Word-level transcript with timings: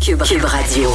Cube, 0.00 0.22
Cube 0.22 0.44
Radio. 0.44 0.88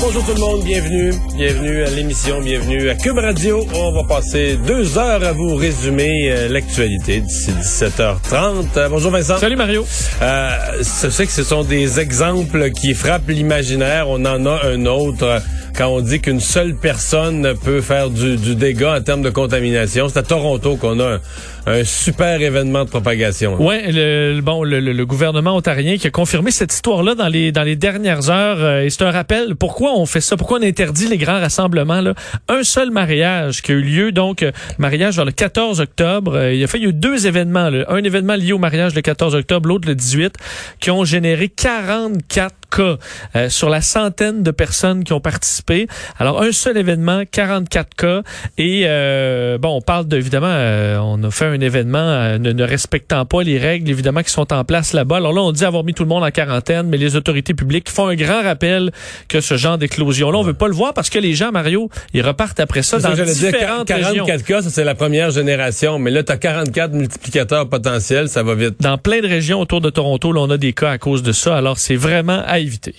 Bonjour 0.00 0.22
tout 0.26 0.34
le 0.34 0.40
monde, 0.40 0.62
bienvenue, 0.64 1.12
bienvenue 1.34 1.82
à 1.82 1.90
l'émission, 1.90 2.42
bienvenue 2.42 2.90
à 2.90 2.94
Cube 2.94 3.16
Radio. 3.16 3.66
On 3.74 3.92
va 3.92 4.04
passer 4.04 4.58
deux 4.66 4.98
heures 4.98 5.24
à 5.24 5.32
vous 5.32 5.54
résumer 5.54 6.30
euh, 6.30 6.48
l'actualité 6.48 7.20
d'ici 7.20 7.52
17h30. 7.52 8.66
Euh, 8.76 8.88
bonjour 8.90 9.12
Vincent. 9.12 9.38
Salut 9.38 9.56
Mario. 9.56 9.86
Euh, 10.20 10.50
je 10.78 11.08
sais 11.08 11.24
que 11.24 11.32
ce 11.32 11.42
sont 11.42 11.64
des 11.64 12.00
exemples 12.00 12.70
qui 12.72 12.92
frappent 12.92 13.28
l'imaginaire. 13.28 14.10
On 14.10 14.26
en 14.26 14.44
a 14.44 14.66
un 14.66 14.84
autre 14.84 15.40
quand 15.76 15.88
on 15.88 16.00
dit 16.00 16.20
qu'une 16.20 16.40
seule 16.40 16.74
personne 16.74 17.54
peut 17.64 17.80
faire 17.80 18.10
du, 18.10 18.36
du 18.36 18.56
dégât 18.56 18.98
en 18.98 19.00
termes 19.00 19.22
de 19.22 19.30
contamination. 19.30 20.08
C'est 20.10 20.18
à 20.18 20.22
Toronto 20.22 20.76
qu'on 20.76 21.00
a 21.00 21.14
un, 21.14 21.20
un, 21.66 21.84
super 21.84 22.40
événement 22.40 22.84
de 22.84 22.90
propagation. 22.90 23.60
Ouais, 23.60 23.90
le, 23.90 24.40
bon, 24.40 24.64
le, 24.64 24.80
le, 24.80 25.06
gouvernement 25.06 25.56
ontarien 25.56 25.96
qui 25.96 26.06
a 26.06 26.10
confirmé 26.10 26.50
cette 26.50 26.72
histoire-là 26.72 27.14
dans 27.14 27.28
les 27.28 27.52
dans 27.52 27.62
les 27.62 27.76
dernières 27.76 28.30
heures. 28.30 28.60
Euh, 28.60 28.82
et 28.82 28.90
c'est 28.90 29.02
un 29.02 29.10
rappel. 29.10 29.56
Pourquoi 29.56 29.92
on 29.96 30.06
fait 30.06 30.20
ça? 30.20 30.36
Pourquoi 30.36 30.58
on 30.58 30.62
interdit 30.62 31.08
les 31.08 31.18
grands 31.18 31.40
rassemblements 31.40 32.00
là? 32.00 32.14
Un 32.48 32.62
seul 32.62 32.90
mariage 32.90 33.62
qui 33.62 33.72
a 33.72 33.74
eu 33.74 33.82
lieu 33.82 34.12
donc 34.12 34.42
euh, 34.42 34.52
mariage 34.78 35.16
vers 35.16 35.24
le 35.24 35.32
14 35.32 35.80
octobre. 35.80 36.36
Euh, 36.36 36.54
il 36.54 36.62
a 36.62 36.66
fait 36.66 36.78
il 36.78 36.84
y 36.84 36.86
a 36.86 36.90
eu 36.90 36.92
deux 36.92 37.26
événements. 37.26 37.70
Là. 37.70 37.84
Un 37.88 38.02
événement 38.02 38.34
lié 38.34 38.52
au 38.52 38.58
mariage 38.58 38.94
le 38.94 39.02
14 39.02 39.34
octobre, 39.34 39.68
l'autre 39.68 39.88
le 39.88 39.94
18, 39.94 40.34
qui 40.80 40.90
ont 40.90 41.04
généré 41.04 41.48
44 41.48 42.54
cas 42.70 42.96
euh, 43.36 43.48
sur 43.48 43.68
la 43.68 43.80
centaine 43.80 44.42
de 44.42 44.50
personnes 44.50 45.04
qui 45.04 45.12
ont 45.12 45.20
participé. 45.20 45.86
Alors, 46.18 46.42
un 46.42 46.52
seul 46.52 46.76
événement, 46.76 47.22
44 47.30 47.94
cas. 47.94 48.22
Et, 48.56 48.84
euh, 48.86 49.58
bon, 49.58 49.76
on 49.76 49.80
parle 49.80 50.06
d'évidemment, 50.06 50.46
euh, 50.48 50.98
on 50.98 51.22
a 51.24 51.30
fait 51.30 51.46
un 51.50 51.60
événement 51.60 51.98
euh, 51.98 52.38
ne, 52.38 52.52
ne, 52.52 52.64
respectant 52.64 53.24
pas 53.26 53.42
les 53.42 53.58
règles, 53.58 53.90
évidemment, 53.90 54.22
qui 54.22 54.30
sont 54.30 54.52
en 54.52 54.64
place 54.64 54.92
là-bas. 54.92 55.16
Alors 55.16 55.32
là, 55.32 55.42
on 55.42 55.52
dit 55.52 55.64
avoir 55.64 55.84
mis 55.84 55.94
tout 55.94 56.02
le 56.02 56.08
monde 56.08 56.24
en 56.24 56.30
quarantaine, 56.30 56.88
mais 56.88 56.96
les 56.96 57.16
autorités 57.16 57.54
publiques 57.54 57.90
font 57.90 58.06
un 58.06 58.14
grand 58.14 58.42
rappel 58.42 58.92
que 59.28 59.40
ce 59.40 59.56
genre 59.56 59.78
d'éclosion-là, 59.78 60.38
on 60.38 60.42
veut 60.42 60.54
pas 60.54 60.68
le 60.68 60.74
voir 60.74 60.94
parce 60.94 61.10
que 61.10 61.18
les 61.18 61.34
gens, 61.34 61.52
Mario, 61.52 61.90
ils 62.14 62.22
repartent 62.22 62.60
après 62.60 62.82
ça 62.82 62.98
dans 62.98 63.10
différentes 63.10 63.86
dire, 63.86 63.96
44 63.96 64.08
régions. 64.08 64.26
cas, 64.46 64.62
ça 64.62 64.70
c'est 64.70 64.84
la 64.84 64.94
première 64.94 65.30
génération, 65.30 65.98
mais 65.98 66.10
là, 66.10 66.22
tu 66.22 66.32
as 66.32 66.36
44 66.36 66.92
multiplicateurs 66.92 67.68
potentiels, 67.68 68.28
ça 68.28 68.42
va 68.42 68.54
vite. 68.54 68.80
Dans 68.80 68.98
plein 68.98 69.20
de 69.20 69.28
régions 69.28 69.60
autour 69.60 69.80
de 69.80 69.90
Toronto, 69.90 70.32
là, 70.32 70.40
on 70.40 70.50
a 70.50 70.56
des 70.56 70.72
cas 70.72 70.90
à 70.90 70.98
cause 70.98 71.22
de 71.22 71.32
ça. 71.32 71.56
Alors, 71.56 71.78
c'est 71.78 71.96
vraiment 71.96 72.42
à 72.46 72.58
éviter. 72.58 72.94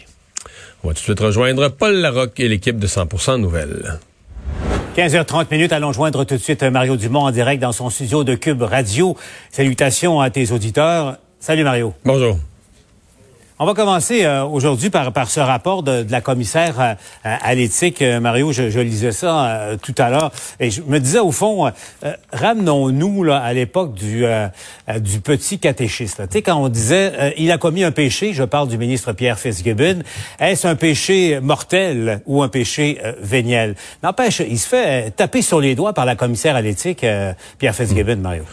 On 0.84 0.88
va 0.88 0.94
tout 0.94 1.00
de 1.00 1.04
suite 1.04 1.20
rejoindre 1.20 1.70
Paul 1.70 1.94
Larocque 1.94 2.40
et 2.40 2.48
l'équipe 2.48 2.80
de 2.80 2.88
100% 2.88 3.40
Nouvelles. 3.40 4.00
15h30 4.96 5.46
minutes, 5.50 5.72
allons 5.72 5.94
joindre 5.94 6.26
tout 6.26 6.36
de 6.36 6.40
suite 6.42 6.64
Mario 6.64 6.98
Dumont 6.98 7.22
en 7.22 7.32
direct 7.32 7.62
dans 7.62 7.72
son 7.72 7.90
studio 7.90 8.26
de 8.26 8.36
Cube 8.36 8.62
Radio. 8.62 9.16
Salutations 9.50 10.20
à 10.20 10.30
tes 10.30 10.52
auditeurs. 10.52 11.18
Salut 11.40 11.64
Mario. 11.64 11.94
Bonjour. 12.04 12.36
On 13.64 13.66
va 13.66 13.76
commencer 13.76 14.26
euh, 14.26 14.44
aujourd'hui 14.44 14.90
par, 14.90 15.14
par 15.14 15.30
ce 15.30 15.40
rapport 15.40 15.84
de, 15.84 16.02
de 16.02 16.12
la 16.12 16.20
commissaire 16.20 16.80
euh, 16.80 16.96
à 17.24 17.54
l'éthique. 17.54 18.02
Euh, 18.02 18.20
Mario, 18.20 18.52
je, 18.52 18.72
je, 18.72 18.80
lisais 18.80 19.12
ça 19.12 19.46
euh, 19.46 19.78
tout 19.78 19.94
à 20.00 20.10
l'heure 20.10 20.32
et 20.60 20.72
je 20.72 20.82
me 20.82 21.00
disais 21.00 21.20
au 21.20 21.32
fond, 21.32 21.68
euh, 21.68 22.14
ramenons-nous 22.34 23.24
là 23.24 23.38
à 23.38 23.54
l'époque 23.54 23.94
du 23.94 24.26
du 24.98 25.20
petit 25.20 25.60
catéchiste. 25.60 26.24
Tu 26.28 26.38
sais 26.38 26.42
quand 26.42 26.56
on 26.56 26.70
disait 26.70 27.36
il 27.38 27.52
a 27.52 27.60
commis 27.60 27.84
un 27.84 27.92
péché, 27.92 28.34
je 28.34 28.42
parle 28.44 28.68
du 28.68 28.80
ministre 28.80 29.14
Pierre 29.14 29.38
Fitzgibbon, 29.38 30.00
est-ce 30.40 30.66
un 30.66 30.76
péché 30.76 31.40
mortel 31.40 32.22
ou 32.26 32.42
un 32.42 32.50
péché 32.50 33.00
véniel? 33.22 33.76
N'empêche, 34.02 34.40
il 34.40 34.58
se 34.58 34.68
fait 34.68 35.12
taper 35.12 35.44
sur 35.44 35.60
les 35.60 35.76
doigts 35.76 35.94
par 35.94 36.06
la 36.06 36.16
commissaire 36.16 36.56
à 36.56 36.62
l'éthique 36.62 37.06
Pierre 37.60 37.76
Fitzgibbon, 37.76 38.16
mmh. 38.16 38.22
Mario. 38.22 38.44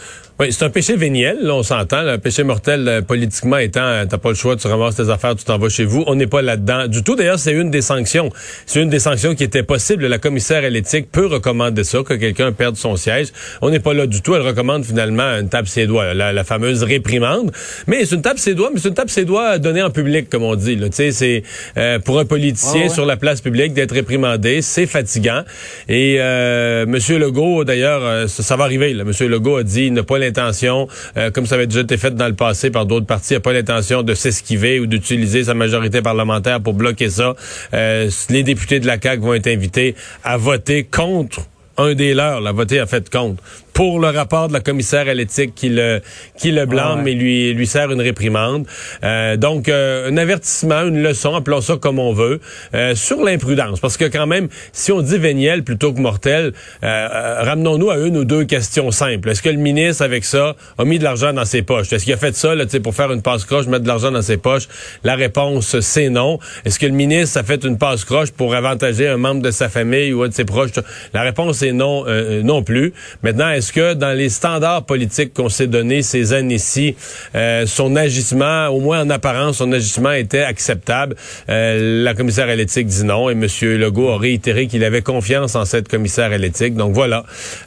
Oui, 0.40 0.52
c'est 0.52 0.64
un 0.64 0.70
péché 0.70 0.94
véniel, 0.94 1.38
là, 1.42 1.52
on 1.52 1.64
s'entend. 1.64 2.04
Le 2.04 2.16
péché 2.16 2.44
mortel, 2.44 2.86
euh, 2.86 3.02
politiquement 3.02 3.56
étant, 3.58 3.80
euh, 3.80 4.04
t'as 4.08 4.18
pas 4.18 4.28
le 4.28 4.36
choix, 4.36 4.54
tu 4.54 4.68
ramasses 4.68 4.94
tes 4.94 5.10
affaires, 5.10 5.34
tu 5.34 5.44
t'en 5.44 5.58
vas 5.58 5.68
chez 5.68 5.84
vous. 5.84 6.04
On 6.06 6.14
n'est 6.14 6.28
pas 6.28 6.42
là-dedans 6.42 6.86
du 6.86 7.02
tout. 7.02 7.16
D'ailleurs, 7.16 7.40
c'est 7.40 7.50
une 7.50 7.72
des 7.72 7.82
sanctions. 7.82 8.30
C'est 8.64 8.80
une 8.80 8.88
des 8.88 9.00
sanctions 9.00 9.34
qui 9.34 9.42
était 9.42 9.64
possible. 9.64 10.06
La 10.06 10.18
commissaire 10.18 10.62
à 10.62 10.68
l'éthique 10.68 11.10
peut 11.10 11.26
recommander 11.26 11.82
ça, 11.82 12.04
que 12.04 12.14
quelqu'un 12.14 12.52
perde 12.52 12.76
son 12.76 12.94
siège. 12.94 13.32
On 13.62 13.70
n'est 13.70 13.80
pas 13.80 13.94
là 13.94 14.06
du 14.06 14.22
tout. 14.22 14.36
Elle 14.36 14.42
recommande 14.42 14.84
finalement 14.84 15.24
une 15.24 15.48
tape 15.48 15.66
ses 15.66 15.88
doigts, 15.88 16.14
la, 16.14 16.32
la, 16.32 16.44
fameuse 16.44 16.84
réprimande. 16.84 17.50
Mais 17.88 18.04
c'est 18.04 18.14
une 18.14 18.22
tape 18.22 18.38
ses 18.38 18.54
doigts, 18.54 18.70
mais 18.72 18.78
c'est 18.78 18.90
une 18.90 18.94
tape 18.94 19.10
ses 19.10 19.24
doigts 19.24 19.58
donnée 19.58 19.82
en 19.82 19.90
public, 19.90 20.30
comme 20.30 20.44
on 20.44 20.54
dit. 20.54 20.76
Tu 20.76 20.86
sais, 20.92 21.10
c'est 21.10 21.42
euh, 21.76 21.98
pour 21.98 22.20
un 22.20 22.24
politicien 22.24 22.82
ouais. 22.82 22.88
sur 22.88 23.06
la 23.06 23.16
place 23.16 23.40
publique 23.40 23.72
d'être 23.72 23.90
réprimandé, 23.90 24.62
c'est 24.62 24.86
fatigant. 24.86 25.42
Et 25.88 26.18
euh, 26.20 26.86
Monsieur 26.86 27.18
Legault, 27.18 27.64
d'ailleurs, 27.64 28.28
ça, 28.28 28.44
ça, 28.44 28.54
va 28.54 28.62
arriver. 28.62 28.94
Là. 28.94 29.02
Monsieur 29.02 29.26
Legault 29.26 29.56
a 29.56 29.64
dit, 29.64 29.90
n'a 29.90 30.04
pas 30.04 30.27
euh, 30.36 31.30
comme 31.30 31.46
ça 31.46 31.54
avait 31.54 31.66
déjà 31.66 31.80
été 31.80 31.96
fait 31.96 32.14
dans 32.14 32.28
le 32.28 32.34
passé 32.34 32.70
par 32.70 32.86
d'autres 32.86 33.06
partis, 33.06 33.34
il 33.34 33.36
n'a 33.36 33.40
pas 33.40 33.52
l'intention 33.52 34.02
de 34.02 34.14
s'esquiver 34.14 34.80
ou 34.80 34.86
d'utiliser 34.86 35.44
sa 35.44 35.54
majorité 35.54 36.02
parlementaire 36.02 36.60
pour 36.60 36.74
bloquer 36.74 37.10
ça. 37.10 37.34
Euh, 37.74 38.10
les 38.30 38.42
députés 38.42 38.80
de 38.80 38.86
la 38.86 39.00
CAQ 39.00 39.22
vont 39.22 39.34
être 39.34 39.48
invités 39.48 39.94
à 40.24 40.36
voter 40.36 40.84
contre 40.84 41.40
un 41.78 41.94
des 41.94 42.12
leurs, 42.12 42.40
la 42.40 42.52
voter 42.52 42.80
à 42.80 42.86
fait 42.86 43.08
contre 43.08 43.42
pour 43.78 44.00
le 44.00 44.08
rapport 44.08 44.48
de 44.48 44.52
la 44.52 44.58
commissaire 44.58 45.06
à 45.06 45.14
l'éthique 45.14 45.54
qui 45.54 45.68
le 45.68 46.00
qui 46.36 46.50
le 46.50 46.66
blâme 46.66 47.06
et 47.06 47.14
lui 47.14 47.54
lui 47.54 47.68
sert 47.68 47.92
une 47.92 48.00
réprimande. 48.00 48.66
Euh, 49.04 49.36
donc 49.36 49.68
euh, 49.68 50.10
un 50.10 50.16
avertissement, 50.16 50.82
une 50.82 51.00
leçon, 51.00 51.36
appelons 51.36 51.60
ça 51.60 51.76
comme 51.76 52.00
on 52.00 52.12
veut, 52.12 52.40
euh, 52.74 52.96
sur 52.96 53.22
l'imprudence. 53.22 53.78
Parce 53.78 53.96
que 53.96 54.06
quand 54.06 54.26
même, 54.26 54.48
si 54.72 54.90
on 54.90 55.00
dit 55.00 55.16
véniel 55.16 55.62
plutôt 55.62 55.92
que 55.92 56.00
mortel, 56.00 56.54
euh, 56.82 57.36
ramenons-nous 57.42 57.88
à 57.88 57.98
une 57.98 58.16
ou 58.16 58.24
deux 58.24 58.42
questions 58.42 58.90
simples. 58.90 59.28
Est-ce 59.28 59.42
que 59.42 59.48
le 59.48 59.58
ministre 59.58 60.02
avec 60.02 60.24
ça 60.24 60.56
a 60.76 60.84
mis 60.84 60.98
de 60.98 61.04
l'argent 61.04 61.32
dans 61.32 61.44
ses 61.44 61.62
poches? 61.62 61.92
Est-ce 61.92 62.02
qu'il 62.02 62.14
a 62.14 62.16
fait 62.16 62.34
ça 62.34 62.56
là, 62.56 62.64
pour 62.82 62.96
faire 62.96 63.12
une 63.12 63.22
passe 63.22 63.44
croche, 63.44 63.68
mettre 63.68 63.84
de 63.84 63.88
l'argent 63.88 64.10
dans 64.10 64.22
ses 64.22 64.38
poches? 64.38 64.66
La 65.04 65.14
réponse 65.14 65.78
c'est 65.78 66.08
non. 66.08 66.40
Est-ce 66.64 66.80
que 66.80 66.86
le 66.86 66.94
ministre 66.94 67.38
a 67.38 67.44
fait 67.44 67.62
une 67.64 67.78
passe 67.78 68.04
croche 68.04 68.32
pour 68.32 68.56
avantager 68.56 69.06
un 69.06 69.18
membre 69.18 69.42
de 69.42 69.52
sa 69.52 69.68
famille 69.68 70.12
ou 70.12 70.24
un 70.24 70.28
de 70.30 70.34
ses 70.34 70.44
proches? 70.44 70.70
La 71.14 71.22
réponse 71.22 71.62
est 71.62 71.70
non 71.70 72.06
non 72.42 72.64
plus. 72.64 72.92
Maintenant, 73.22 73.50
est-ce 73.68 73.72
que 73.74 73.92
dans 73.92 74.16
les 74.16 74.30
standards 74.30 74.84
politiques 74.84 75.34
qu'on 75.34 75.50
s'est 75.50 75.66
donnés 75.66 76.00
ces 76.00 76.32
années-ci, 76.32 76.96
euh, 77.34 77.66
son 77.66 77.96
agissement, 77.96 78.68
au 78.68 78.80
moins 78.80 79.02
en 79.02 79.10
apparence, 79.10 79.58
son 79.58 79.72
agissement 79.72 80.12
était 80.12 80.40
acceptable. 80.40 81.16
Euh, 81.50 82.02
la 82.02 82.14
commissaire 82.14 82.48
à 82.48 82.54
l'éthique 82.54 82.86
dit 82.86 83.04
non 83.04 83.28
et 83.28 83.32
M. 83.32 83.46
Legault 83.78 84.08
a 84.08 84.16
réitéré 84.16 84.68
qu'il 84.68 84.84
avait 84.84 85.02
confiance 85.02 85.54
en 85.54 85.66
cette 85.66 85.86
commissaire 85.86 86.32
à 86.32 86.38
l'éthique. 86.38 86.76
Donc 86.76 86.94
voilà, 86.94 87.24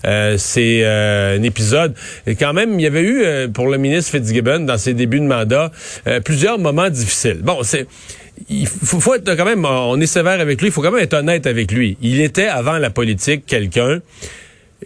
euh, 0.08 0.38
c'est 0.40 0.84
un 0.84 1.44
épisode. 1.44 1.94
Et 2.26 2.34
quand 2.34 2.54
même, 2.54 2.80
il 2.80 2.82
y 2.82 2.88
avait 2.88 3.04
eu 3.04 3.50
pour 3.52 3.68
le 3.68 3.78
ministre 3.78 4.12
Fitzgibbon 4.12 4.62
dans 4.62 4.80
ses 4.80 4.96
débuts 4.96 5.20
de 5.20 5.26
mandat 5.26 5.72
plusieurs 6.26 6.58
moments 6.58 6.90
difficiles. 6.90 7.42
Bon, 7.44 7.62
c'est 7.62 7.86
il 8.50 8.68
faut, 8.68 9.00
faut, 9.00 9.14
être 9.14 9.36
quand 9.36 9.46
même, 9.46 9.66
on 9.66 10.02
est 10.02 10.08
sévère 10.08 10.40
avec 10.42 10.62
lui, 10.62 10.70
il 10.70 10.72
faut 10.72 10.82
quand 10.82 10.92
même 10.92 11.04
être 11.04 11.14
honnête 11.14 11.46
avec 11.46 11.72
lui. 11.72 11.96
Il 12.02 12.22
était 12.22 12.48
avant 12.48 12.80
la 12.80 12.90
politique 12.90 13.46
quelqu'un 13.46 14.00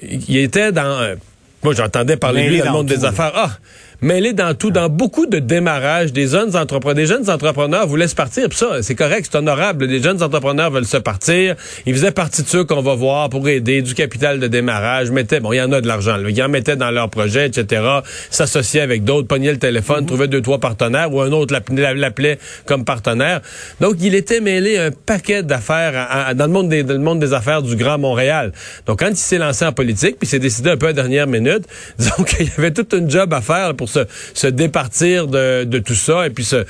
il 0.02 0.38
était 0.38 0.72
dans... 0.72 1.16
Moi, 1.64 1.74
j'entendais 1.74 2.18
parler 2.18 2.46
de 2.46 2.50
lui 2.50 2.60
dans 2.60 2.66
le 2.66 2.72
monde 2.72 2.88
tout, 2.88 2.96
des 2.96 3.06
affaires. 3.06 3.32
Ah, 3.34 3.58
mêlé 4.02 4.34
dans 4.34 4.54
tout, 4.54 4.72
dans 4.72 4.90
beaucoup 4.90 5.26
de 5.26 5.40
démarrages, 5.40 6.14
des 6.14 6.28
jeunes 6.28 6.56
entrepreneurs, 6.56 6.96
des 6.96 7.06
jeunes 7.06 7.30
entrepreneurs 7.30 7.88
voulaient 7.88 8.08
se 8.08 8.16
partir, 8.16 8.50
puis 8.50 8.58
ça, 8.58 8.82
c'est 8.82 8.96
correct, 8.96 9.28
c'est 9.32 9.38
honorable. 9.38 9.88
Des 9.88 10.02
jeunes 10.02 10.22
entrepreneurs 10.22 10.72
veulent 10.72 10.86
se 10.86 10.98
partir. 10.98 11.56
Ils 11.86 11.94
faisaient 11.94 12.12
partie 12.12 12.44
de 12.44 12.48
ceux 12.48 12.64
qu'on 12.64 12.82
va 12.82 12.96
voir 12.96 13.30
pour 13.30 13.48
aider 13.48 13.82
du 13.82 13.94
capital 13.94 14.40
de 14.40 14.48
démarrage, 14.48 15.12
mettaient, 15.12 15.40
bon, 15.40 15.54
il 15.54 15.58
y 15.58 15.62
en 15.62 15.72
a 15.72 15.82
de 15.82 15.88
l'argent, 15.88 16.18
ils 16.28 16.44
en 16.44 16.50
mettaient 16.50 16.76
dans 16.76 16.92
leur 16.92 17.10
projet, 17.10 17.48
etc., 17.48 17.82
s'associaient 18.30 18.82
avec 18.82 19.04
d'autres, 19.04 19.28
pognaient 19.28 19.52
le 19.52 19.60
téléphone, 19.60 20.02
mm 20.02 20.04
-hmm. 20.04 20.08
trouvaient 20.08 20.28
deux, 20.28 20.42
trois 20.42 20.60
partenaires, 20.60 21.14
ou 21.14 21.22
un 21.22 21.32
autre 21.32 21.54
l'appelait 21.54 22.40
comme 22.66 22.86
partenaire. 22.86 23.42
Donc, 23.82 23.96
il 24.02 24.16
était 24.16 24.42
mêlé 24.42 24.78
un 24.78 24.92
paquet 24.92 25.44
d'affaires 25.44 26.34
dans 26.36 26.46
le 26.46 26.52
monde 26.52 26.70
des, 26.70 26.84
dans 26.84 26.94
le 26.94 27.00
monde 27.00 27.20
des 27.20 27.34
affaires 27.34 27.62
du 27.62 27.76
Grand 27.76 27.98
Montréal. 27.98 28.52
Donc, 28.86 29.00
quand 29.00 29.10
il 29.10 29.16
s'est 29.16 29.38
lancé 29.38 29.66
en 29.66 29.72
politique, 29.72 30.18
puis 30.20 30.28
s'est 30.28 30.40
décidé 30.40 30.70
un 30.72 30.78
peu 30.78 30.88
à 30.88 30.94
dernière 30.94 31.28
minute, 31.28 31.64
disons 32.00 32.24
qu'il 32.24 32.48
y 32.48 32.52
avait 32.58 32.72
toute 32.72 32.94
une 32.94 33.10
job 33.10 33.34
à 33.34 33.42
faire 33.42 33.76
pour 33.76 33.85
se, 33.88 34.48
départir 34.48 35.28
de, 35.28 35.80
tout 35.80 35.96
ça 35.96 36.28
et 36.28 36.30
puis 36.30 36.46
se 36.46 36.66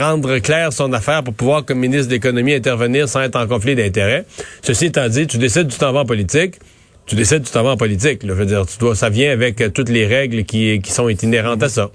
rendre 0.00 0.38
clair 0.38 0.72
son 0.72 0.92
affaire 0.92 1.22
pour 1.22 1.34
pouvoir, 1.34 1.64
comme 1.64 1.78
ministre 1.78 2.08
de 2.08 2.14
l'économie, 2.14 2.54
intervenir 2.54 3.08
sans 3.08 3.22
être 3.22 3.36
en 3.36 3.46
conflit 3.46 3.74
d'intérêts. 3.74 4.24
Ceci 4.62 4.86
étant 4.86 5.08
dit, 5.08 5.26
tu 5.26 5.38
décides 5.38 5.66
du 5.66 5.76
t'en 5.76 5.92
vas 5.92 6.00
en 6.00 6.06
politique. 6.06 6.56
Tu 7.06 7.16
décides 7.16 7.42
du 7.42 7.50
t'en 7.50 7.62
vas 7.62 7.70
en 7.70 7.76
politique. 7.76 8.20
Je 8.24 8.32
veux 8.32 8.46
dire, 8.46 8.64
tu 8.66 8.94
ça 8.94 9.08
vient 9.08 9.32
avec 9.32 9.72
toutes 9.72 9.88
les 9.88 10.06
règles 10.06 10.44
qui, 10.44 10.80
qui 10.80 10.92
sont 10.92 11.08
inhérentes 11.08 11.62
à 11.62 11.68
ça. 11.68 11.90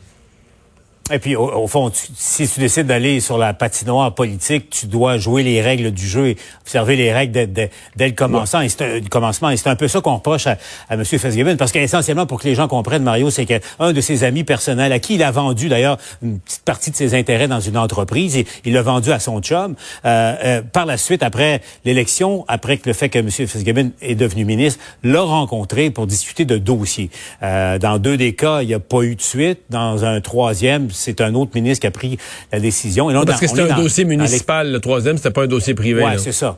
Et 1.11 1.19
puis, 1.19 1.35
au, 1.35 1.67
fond, 1.67 1.91
si 1.93 2.47
tu 2.47 2.59
décides 2.59 2.87
d'aller 2.87 3.19
sur 3.19 3.37
la 3.37 3.53
patinoire 3.53 4.15
politique, 4.15 4.71
tu 4.71 4.87
dois 4.87 5.19
jouer 5.19 5.43
les 5.43 5.61
règles 5.61 5.91
du 5.91 6.07
jeu 6.07 6.29
et 6.29 6.37
observer 6.61 6.95
les 6.95 7.13
règles 7.13 7.45
dès, 7.51 7.69
le 7.95 8.11
commencement. 8.13 8.61
Et 8.61 8.69
c'est 8.69 8.81
un, 8.81 9.01
commencement. 9.01 9.51
Et 9.51 9.57
c'est 9.57 9.69
un 9.69 9.75
peu 9.75 9.87
ça 9.87 10.01
qu'on 10.01 10.15
reproche 10.15 10.47
à, 10.47 10.57
à 10.89 10.95
M. 10.95 11.05
Fitzgibbon, 11.05 11.57
parce 11.57 11.71
qu'essentiellement, 11.71 12.25
pour 12.25 12.39
que 12.41 12.47
les 12.47 12.55
gens 12.55 12.67
comprennent, 12.67 13.03
Mario, 13.03 13.29
c'est 13.29 13.45
qu'un 13.45 13.93
de 13.93 14.01
ses 14.01 14.23
amis 14.23 14.43
personnels, 14.43 14.91
à 14.91 14.97
qui 14.97 15.13
il 15.13 15.21
a 15.21 15.29
vendu 15.29 15.69
d'ailleurs 15.69 15.99
une 16.23 16.39
petite 16.39 16.63
partie 16.63 16.89
de 16.89 16.95
ses 16.95 17.13
intérêts 17.13 17.47
dans 17.47 17.59
une 17.59 17.77
entreprise, 17.77 18.35
et 18.35 18.47
il 18.65 18.73
l'a 18.73 18.81
vendu 18.81 19.11
à 19.11 19.19
son 19.19 19.41
chum. 19.41 19.75
Euh, 20.05 20.35
euh, 20.43 20.61
par 20.63 20.87
la 20.87 20.97
suite, 20.97 21.21
après 21.21 21.61
l'élection, 21.85 22.45
après 22.47 22.77
que 22.77 22.89
le 22.89 22.93
fait 22.93 23.09
que 23.09 23.19
M. 23.19 23.29
Fitzgibbon 23.29 23.91
est 24.01 24.15
devenu 24.15 24.43
ministre, 24.43 24.79
l'a 25.03 25.21
rencontré 25.21 25.91
pour 25.91 26.07
discuter 26.07 26.45
de 26.45 26.57
dossiers. 26.57 27.11
Euh, 27.43 27.77
dans 27.77 27.99
deux 27.99 28.17
des 28.17 28.33
cas, 28.33 28.63
il 28.63 28.69
n'y 28.69 28.73
a 28.73 28.79
pas 28.79 29.03
eu 29.03 29.15
de 29.15 29.21
suite. 29.21 29.59
Dans 29.69 30.03
un 30.03 30.19
troisième, 30.19 30.89
c'est 30.95 31.21
un 31.21 31.33
autre 31.35 31.51
ministre 31.55 31.81
qui 31.81 31.87
a 31.87 31.91
pris 31.91 32.17
la 32.51 32.59
décision. 32.59 33.09
Et 33.09 33.25
Parce 33.25 33.39
que 33.39 33.47
c'était 33.47 33.71
un 33.71 33.75
dossier 33.75 34.05
municipal, 34.05 34.71
le 34.71 34.79
troisième, 34.79 35.17
c'était 35.17 35.31
pas 35.31 35.43
un 35.43 35.47
dossier 35.47 35.73
privé. 35.73 36.03
Oui, 36.03 36.11
c'est 36.17 36.31
ça. 36.31 36.57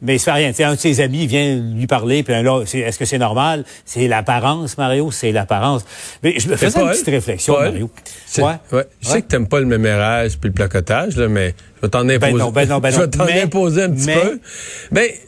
Mais 0.00 0.16
il 0.16 0.18
se 0.18 0.24
fait 0.24 0.32
rien. 0.32 0.52
un 0.60 0.74
de 0.74 0.78
ses 0.78 1.00
amis 1.00 1.26
vient 1.26 1.56
lui 1.56 1.86
parler, 1.88 2.22
puis 2.22 2.32
là, 2.32 2.62
est-ce 2.62 2.98
que 2.98 3.04
c'est 3.04 3.18
normal? 3.18 3.64
C'est 3.84 4.06
l'apparence, 4.06 4.78
Mario, 4.78 5.10
c'est 5.10 5.32
l'apparence. 5.32 5.84
Mais 6.22 6.38
je 6.38 6.48
me 6.48 6.56
faisais 6.56 6.80
une 6.80 6.90
petite 6.90 7.08
réflexion, 7.08 7.54
Mario. 7.54 7.90
Ouais. 8.38 8.44
ouais. 8.72 8.86
Je 9.00 9.08
sais 9.08 9.22
que 9.22 9.26
t'aimes 9.26 9.48
pas 9.48 9.58
le 9.58 9.66
mémérage 9.66 10.38
puis 10.38 10.50
le 10.50 10.54
placotage, 10.54 11.16
là, 11.16 11.28
mais 11.28 11.54
je 11.76 11.82
vais 11.82 11.88
t'en 11.88 12.04
ben 12.04 12.12
imposer. 12.12 12.32
Ben 12.32 12.38
non, 12.38 12.50
ben 12.50 12.68
non, 12.68 12.78
ben 12.78 12.90
non. 12.92 12.96
je 12.96 13.02
vais 13.02 13.10
t'en 13.10 13.44
imposer 13.44 13.82
un 13.82 13.90
petit 13.90 14.06
peu. 14.06 14.40
Mais 14.92 15.18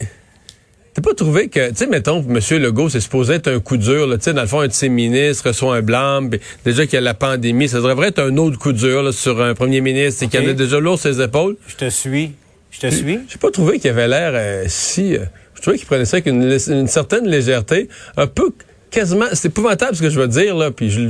T'as 0.93 1.01
pas 1.01 1.13
trouvé 1.13 1.47
que, 1.47 1.69
tu 1.69 1.75
sais, 1.77 1.87
mettons, 1.87 2.21
M. 2.21 2.39
Legault, 2.61 2.89
c'est 2.89 2.99
supposé 2.99 3.35
être 3.35 3.47
un 3.47 3.61
coup 3.61 3.77
dur, 3.77 4.09
tu 4.15 4.17
sais, 4.19 4.33
dans 4.33 4.41
le 4.41 4.47
fond, 4.47 4.59
un 4.59 4.67
de 4.67 4.73
ses 4.73 4.89
ministres 4.89 5.47
reçoit 5.47 5.77
un 5.77 5.81
blâme, 5.81 6.31
déjà 6.65 6.83
qu'il 6.83 6.95
y 6.95 6.97
a 6.97 7.01
la 7.01 7.13
pandémie, 7.13 7.69
ça 7.69 7.79
devrait 7.79 8.09
être 8.09 8.19
un 8.19 8.35
autre 8.35 8.59
coup 8.59 8.73
dur 8.73 9.13
sur 9.13 9.41
un 9.41 9.53
premier 9.53 9.79
ministre 9.79 10.25
qui 10.25 10.37
en 10.37 10.45
a 10.45 10.51
déjà 10.51 10.81
lourd 10.81 10.99
ses 10.99 11.21
épaules. 11.21 11.55
Je 11.67 11.77
te 11.77 11.89
suis. 11.89 12.33
Je 12.71 12.79
te 12.81 12.89
suis. 12.89 13.19
J'ai 13.29 13.37
pas 13.37 13.51
trouvé 13.51 13.79
qu'il 13.79 13.89
avait 13.89 14.09
l'air 14.09 14.31
euh, 14.33 14.65
si... 14.67 15.15
Euh, 15.15 15.25
je 15.55 15.61
trouvais 15.61 15.77
qu'il 15.77 15.87
prenait 15.87 16.05
ça 16.05 16.17
avec 16.17 16.25
une, 16.25 16.87
certaine 16.87 17.25
légèreté, 17.25 17.87
un 18.17 18.27
peu 18.27 18.49
quasiment... 18.89 19.27
C'est 19.31 19.47
épouvantable 19.47 19.95
ce 19.95 20.01
que 20.01 20.09
je 20.09 20.19
veux 20.19 20.27
dire, 20.27 20.57
là, 20.57 20.71
puis 20.71 20.89
je... 20.89 21.09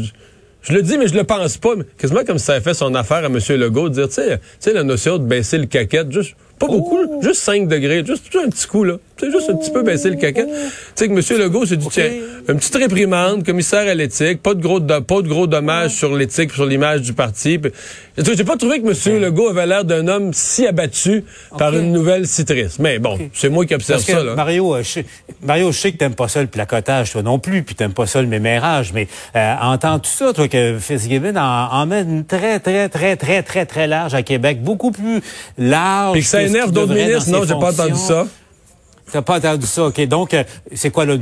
Je 0.64 0.74
le 0.74 0.84
dis, 0.84 1.00
mais 1.00 1.08
je 1.08 1.16
le 1.16 1.24
pense 1.24 1.58
pas. 1.58 1.76
Mais 1.76 1.86
quasiment 1.98 2.24
comme 2.24 2.38
ça 2.38 2.54
a 2.54 2.62
fait 2.62 2.76
son 2.76 2.94
affaire 2.94 3.26
à 3.26 3.26
M. 3.26 3.40
Legault, 3.50 3.90
de 3.90 3.96
dire, 3.96 4.10
tu 4.10 4.22
sais, 4.60 4.74
la 4.74 4.84
notion 4.84 5.18
de 5.18 5.26
baisser 5.26 5.58
le 5.58 5.66
caquette, 5.66 6.12
juste 6.12 6.36
pas 6.62 6.68
beaucoup, 6.68 7.00
juste 7.22 7.42
5 7.42 7.68
degrés, 7.68 8.04
juste, 8.06 8.24
un 8.36 8.50
petit 8.50 8.68
coup, 8.68 8.84
là. 8.84 8.98
C'est 9.20 9.32
juste 9.32 9.50
un 9.50 9.56
petit 9.56 9.70
peu 9.70 9.84
baisser 9.84 10.10
le 10.10 10.16
caca. 10.16 10.44
Tu 10.46 10.50
sais 10.96 11.08
que 11.08 11.14
M. 11.14 11.40
Legault 11.40 11.66
s'est 11.66 11.78
dit, 11.78 11.88
tiens, 11.92 12.10
une 12.50 12.58
petite 12.58 12.76
réprimande, 12.76 13.46
commissaire 13.46 13.88
à 13.88 13.94
l'éthique, 13.94 14.42
pas 14.42 14.56
de 14.56 14.62
gros, 14.62 14.80
pas 14.80 15.22
de 15.22 15.28
gros 15.28 15.46
dommages 15.46 15.96
sur 15.96 16.16
l'éthique, 16.16 16.52
sur 16.52 16.66
l'image 16.66 17.02
du 17.02 17.14
parti. 17.14 17.60
J'ai 18.18 18.44
pas 18.44 18.58
trouvé 18.58 18.82
que 18.82 18.88
M. 18.88 19.22
Legault 19.22 19.50
avait 19.50 19.68
l'air 19.68 19.86
d'un 19.86 20.08
homme 20.08 20.34
si 20.34 20.66
abattu 20.66 21.24
par 21.58 21.76
une 21.76 21.92
nouvelle 21.92 22.28
citrice. 22.28 22.80
Mais 22.80 22.98
bon, 22.98 23.20
c'est 23.34 23.50
moi 23.50 23.66
qui 23.66 23.76
observe 23.76 24.02
ça, 24.02 24.24
là. 24.24 24.36
Mario, 24.36 24.76
euh, 24.76 24.84
je, 24.84 25.02
Mario, 25.44 25.72
je 25.72 25.78
sais 25.78 25.92
que 25.92 25.98
t'aimes 25.98 26.16
pas 26.16 26.28
ça 26.28 26.42
le 26.42 26.48
placotage, 26.48 27.12
toi 27.12 27.22
non 27.22 27.38
plus, 27.38 27.62
puis 27.62 27.76
t'aimes 27.76 27.94
pas 27.94 28.08
ça 28.08 28.22
le 28.22 28.28
mémérage, 28.28 28.92
mais 28.94 29.08
euh, 29.36 29.54
entends 29.62 30.00
tout 30.00 30.10
ça, 30.10 30.34
toi, 30.34 30.48
que 30.48 30.78
Fitzgibbon 30.80 31.36
en, 31.36 31.68
en 31.72 31.86
met 31.86 32.02
une 32.02 32.26
très, 32.26 32.60
très, 32.60 32.90
très, 32.90 33.16
très, 33.16 33.44
très, 33.44 33.66
très 33.66 33.88
large 33.88 34.16
à 34.16 34.24
Québec, 34.24 34.64
beaucoup 34.64 34.92
plus 34.92 35.22
large 35.60 36.18
énerve 36.52 36.72
d'autres 36.72 36.94
ministres? 36.94 37.30
Non, 37.32 37.44
j'ai 37.44 37.56
pas 37.56 37.72
entendu 37.72 38.00
ça. 38.00 38.28
T'as 39.12 39.22
pas 39.22 39.38
entendu 39.38 39.66
ça, 39.66 39.86
OK. 39.88 40.00
Donc, 40.08 40.34
euh, 40.34 40.44
c'est 40.74 40.90
quoi, 40.90 41.06
là, 41.06 41.18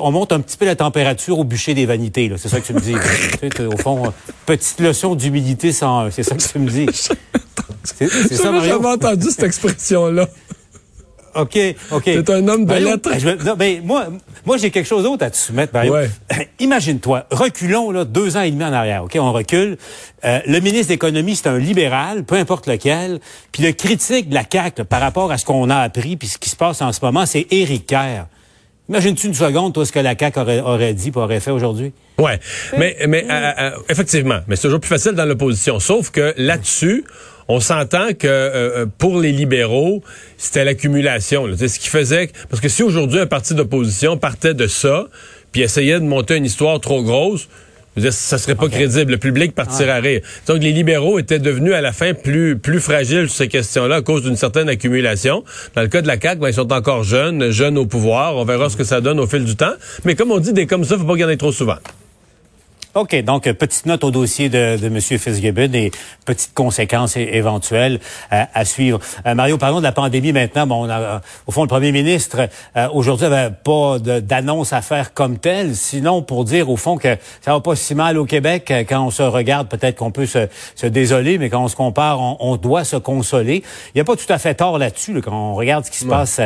on 0.00 0.10
monte 0.10 0.32
un 0.32 0.40
petit 0.40 0.56
peu 0.56 0.64
la 0.64 0.74
température 0.74 1.38
au 1.38 1.44
bûcher 1.44 1.72
des 1.72 1.86
vanités, 1.86 2.28
là. 2.28 2.36
C'est 2.36 2.48
ça 2.48 2.60
que 2.60 2.66
tu 2.66 2.72
me 2.72 2.80
dis. 2.80 2.94
au 3.74 3.76
fond, 3.76 4.06
euh, 4.06 4.10
petite 4.44 4.80
leçon 4.80 5.14
d'humilité 5.14 5.70
sans... 5.70 6.10
C'est 6.10 6.24
ça 6.24 6.34
que 6.34 6.42
tu 6.42 6.58
me 6.58 6.68
dis. 6.68 6.86
C'est 7.84 8.36
ça, 8.36 8.60
jamais 8.60 8.88
entendu 8.88 9.28
cette 9.30 9.44
expression-là. 9.44 10.28
OK, 11.34 11.58
OK. 11.90 12.02
C'est 12.04 12.30
un 12.30 12.46
homme 12.48 12.64
de 12.64 12.74
lettres. 12.74 13.10
non, 13.44 13.54
mais 13.58 13.80
moi, 13.82 14.06
moi 14.44 14.56
j'ai 14.56 14.70
quelque 14.70 14.86
chose 14.86 15.04
d'autre 15.04 15.24
à 15.24 15.30
te 15.30 15.36
soumettre, 15.36 15.72
Mario. 15.72 15.94
Ouais. 15.94 16.10
Imagine-toi, 16.58 17.26
reculons 17.30 17.90
là, 17.90 18.04
deux 18.04 18.36
ans 18.36 18.42
et 18.42 18.50
demi 18.50 18.64
en 18.64 18.72
arrière, 18.72 19.04
OK? 19.04 19.16
On 19.16 19.32
recule. 19.32 19.76
Euh, 20.24 20.40
le 20.46 20.60
ministre 20.60 20.88
de 20.88 20.92
l'Économie, 20.92 21.36
c'est 21.36 21.48
un 21.48 21.58
libéral, 21.58 22.24
peu 22.24 22.36
importe 22.36 22.66
lequel. 22.66 23.20
Puis 23.50 23.62
le 23.62 23.72
critique 23.72 24.28
de 24.28 24.34
la 24.34 24.44
CAQ 24.50 24.84
par 24.84 25.00
rapport 25.00 25.32
à 25.32 25.38
ce 25.38 25.44
qu'on 25.44 25.70
a 25.70 25.76
appris 25.76 26.16
puis 26.16 26.28
ce 26.28 26.38
qui 26.38 26.48
se 26.48 26.56
passe 26.56 26.82
en 26.82 26.92
ce 26.92 27.00
moment, 27.02 27.26
c'est 27.26 27.46
Éric 27.50 27.86
Kerr. 27.86 28.26
Imagine-tu 28.88 29.28
une 29.28 29.34
seconde, 29.34 29.72
toi, 29.72 29.86
ce 29.86 29.92
que 29.92 30.00
la 30.00 30.16
CAQ 30.18 30.38
aurait, 30.40 30.60
aurait 30.60 30.94
dit 30.94 31.12
aurait 31.14 31.40
fait 31.40 31.50
aujourd'hui? 31.50 31.92
Ouais, 32.18 32.38
mais, 32.76 32.96
mais 33.08 33.24
euh, 33.28 33.52
euh, 33.58 33.70
effectivement, 33.88 34.40
mais 34.46 34.56
c'est 34.56 34.62
toujours 34.62 34.80
plus 34.80 34.88
facile 34.88 35.12
dans 35.12 35.24
l'opposition. 35.24 35.80
Sauf 35.80 36.10
que 36.10 36.34
là-dessus, 36.36 37.04
on 37.52 37.60
s'entend 37.60 38.14
que 38.18 38.26
euh, 38.26 38.86
pour 38.98 39.20
les 39.20 39.32
libéraux, 39.32 40.02
c'était 40.38 40.64
l'accumulation. 40.64 41.46
C'est 41.56 41.68
ce 41.68 41.78
qui 41.78 41.88
faisait... 41.88 42.30
Parce 42.48 42.60
que 42.60 42.68
si 42.68 42.82
aujourd'hui 42.82 43.20
un 43.20 43.26
parti 43.26 43.54
d'opposition 43.54 44.16
partait 44.16 44.54
de 44.54 44.66
ça, 44.66 45.08
puis 45.52 45.60
essayait 45.60 46.00
de 46.00 46.04
monter 46.04 46.36
une 46.36 46.46
histoire 46.46 46.80
trop 46.80 47.02
grosse, 47.02 47.48
ça 48.10 48.38
serait 48.38 48.54
pas 48.54 48.68
crédible. 48.68 49.12
Le 49.12 49.18
public 49.18 49.54
partirait 49.54 49.90
à 49.90 50.00
rire. 50.00 50.22
Donc, 50.46 50.62
les 50.62 50.72
libéraux 50.72 51.18
étaient 51.18 51.38
devenus 51.38 51.74
à 51.74 51.82
la 51.82 51.92
fin 51.92 52.14
plus 52.14 52.56
plus 52.56 52.80
fragiles 52.80 53.28
sur 53.28 53.36
ces 53.36 53.48
questions-là 53.48 53.96
à 53.96 54.02
cause 54.02 54.22
d'une 54.22 54.36
certaine 54.36 54.68
accumulation. 54.70 55.44
Dans 55.74 55.82
le 55.82 55.88
cas 55.88 56.00
de 56.00 56.06
la 56.06 56.18
CAQ, 56.18 56.40
ben, 56.40 56.48
ils 56.48 56.54
sont 56.54 56.72
encore 56.72 57.04
jeunes, 57.04 57.50
jeunes 57.50 57.76
au 57.76 57.84
pouvoir. 57.84 58.36
On 58.36 58.44
verra 58.44 58.70
ce 58.70 58.76
que 58.78 58.84
ça 58.84 59.02
donne 59.02 59.20
au 59.20 59.26
fil 59.26 59.44
du 59.44 59.56
temps. 59.56 59.74
Mais 60.04 60.14
comme 60.14 60.30
on 60.30 60.38
dit, 60.38 60.54
des 60.54 60.66
comme 60.66 60.84
ça, 60.84 60.96
faut 60.96 61.04
pas 61.04 61.16
ait 61.16 61.36
trop 61.36 61.52
souvent. 61.52 61.76
OK, 62.94 63.16
donc 63.22 63.44
petite 63.44 63.86
note 63.86 64.04
au 64.04 64.10
dossier 64.10 64.50
de, 64.50 64.76
de 64.76 64.86
M. 64.88 65.00
Fitzgibbon 65.00 65.72
et 65.72 65.90
petites 66.26 66.52
conséquences 66.52 67.16
éventuelles 67.16 68.00
euh, 68.34 68.44
à 68.52 68.66
suivre. 68.66 69.00
Euh, 69.24 69.34
Mario, 69.34 69.56
parlons 69.56 69.78
de 69.78 69.82
la 69.82 69.92
pandémie 69.92 70.34
maintenant. 70.34 70.66
Bon, 70.66 70.84
on 70.84 70.90
a, 70.90 71.00
euh, 71.00 71.18
au 71.46 71.52
fond, 71.52 71.62
le 71.62 71.68
premier 71.68 71.90
ministre 71.90 72.50
aujourd'hui 72.92 73.26
avait 73.26 73.50
pas 73.50 73.98
d'annonce 73.98 74.74
à 74.74 74.82
faire 74.82 75.14
comme 75.14 75.38
telle, 75.38 75.74
sinon 75.74 76.20
pour 76.20 76.44
dire 76.44 76.68
au 76.68 76.76
fond 76.76 76.98
que 76.98 77.16
ça 77.40 77.52
va 77.52 77.60
pas 77.60 77.76
si 77.76 77.94
mal 77.94 78.18
au 78.18 78.26
Québec. 78.26 78.70
Quand 78.86 79.06
on 79.06 79.10
se 79.10 79.22
regarde, 79.22 79.68
peut-être 79.68 79.96
qu'on 79.96 80.10
peut 80.10 80.26
se, 80.26 80.48
se, 80.74 80.86
désoler, 80.86 81.38
mais 81.38 81.48
quand 81.48 81.64
on 81.64 81.68
se 81.68 81.76
compare, 81.76 82.20
on, 82.20 82.56
doit 82.56 82.84
se 82.84 82.96
consoler. 82.96 83.62
Il 83.88 83.96
n'y 83.96 84.00
a 84.02 84.04
pas 84.04 84.16
tout 84.16 84.30
à 84.30 84.36
fait 84.36 84.54
tort 84.54 84.76
là-dessus 84.76 85.18
quand 85.22 85.32
on 85.32 85.54
regarde 85.54 85.86
ce 85.86 85.90
qui 85.90 85.98
se 85.98 86.04
passe 86.04 86.40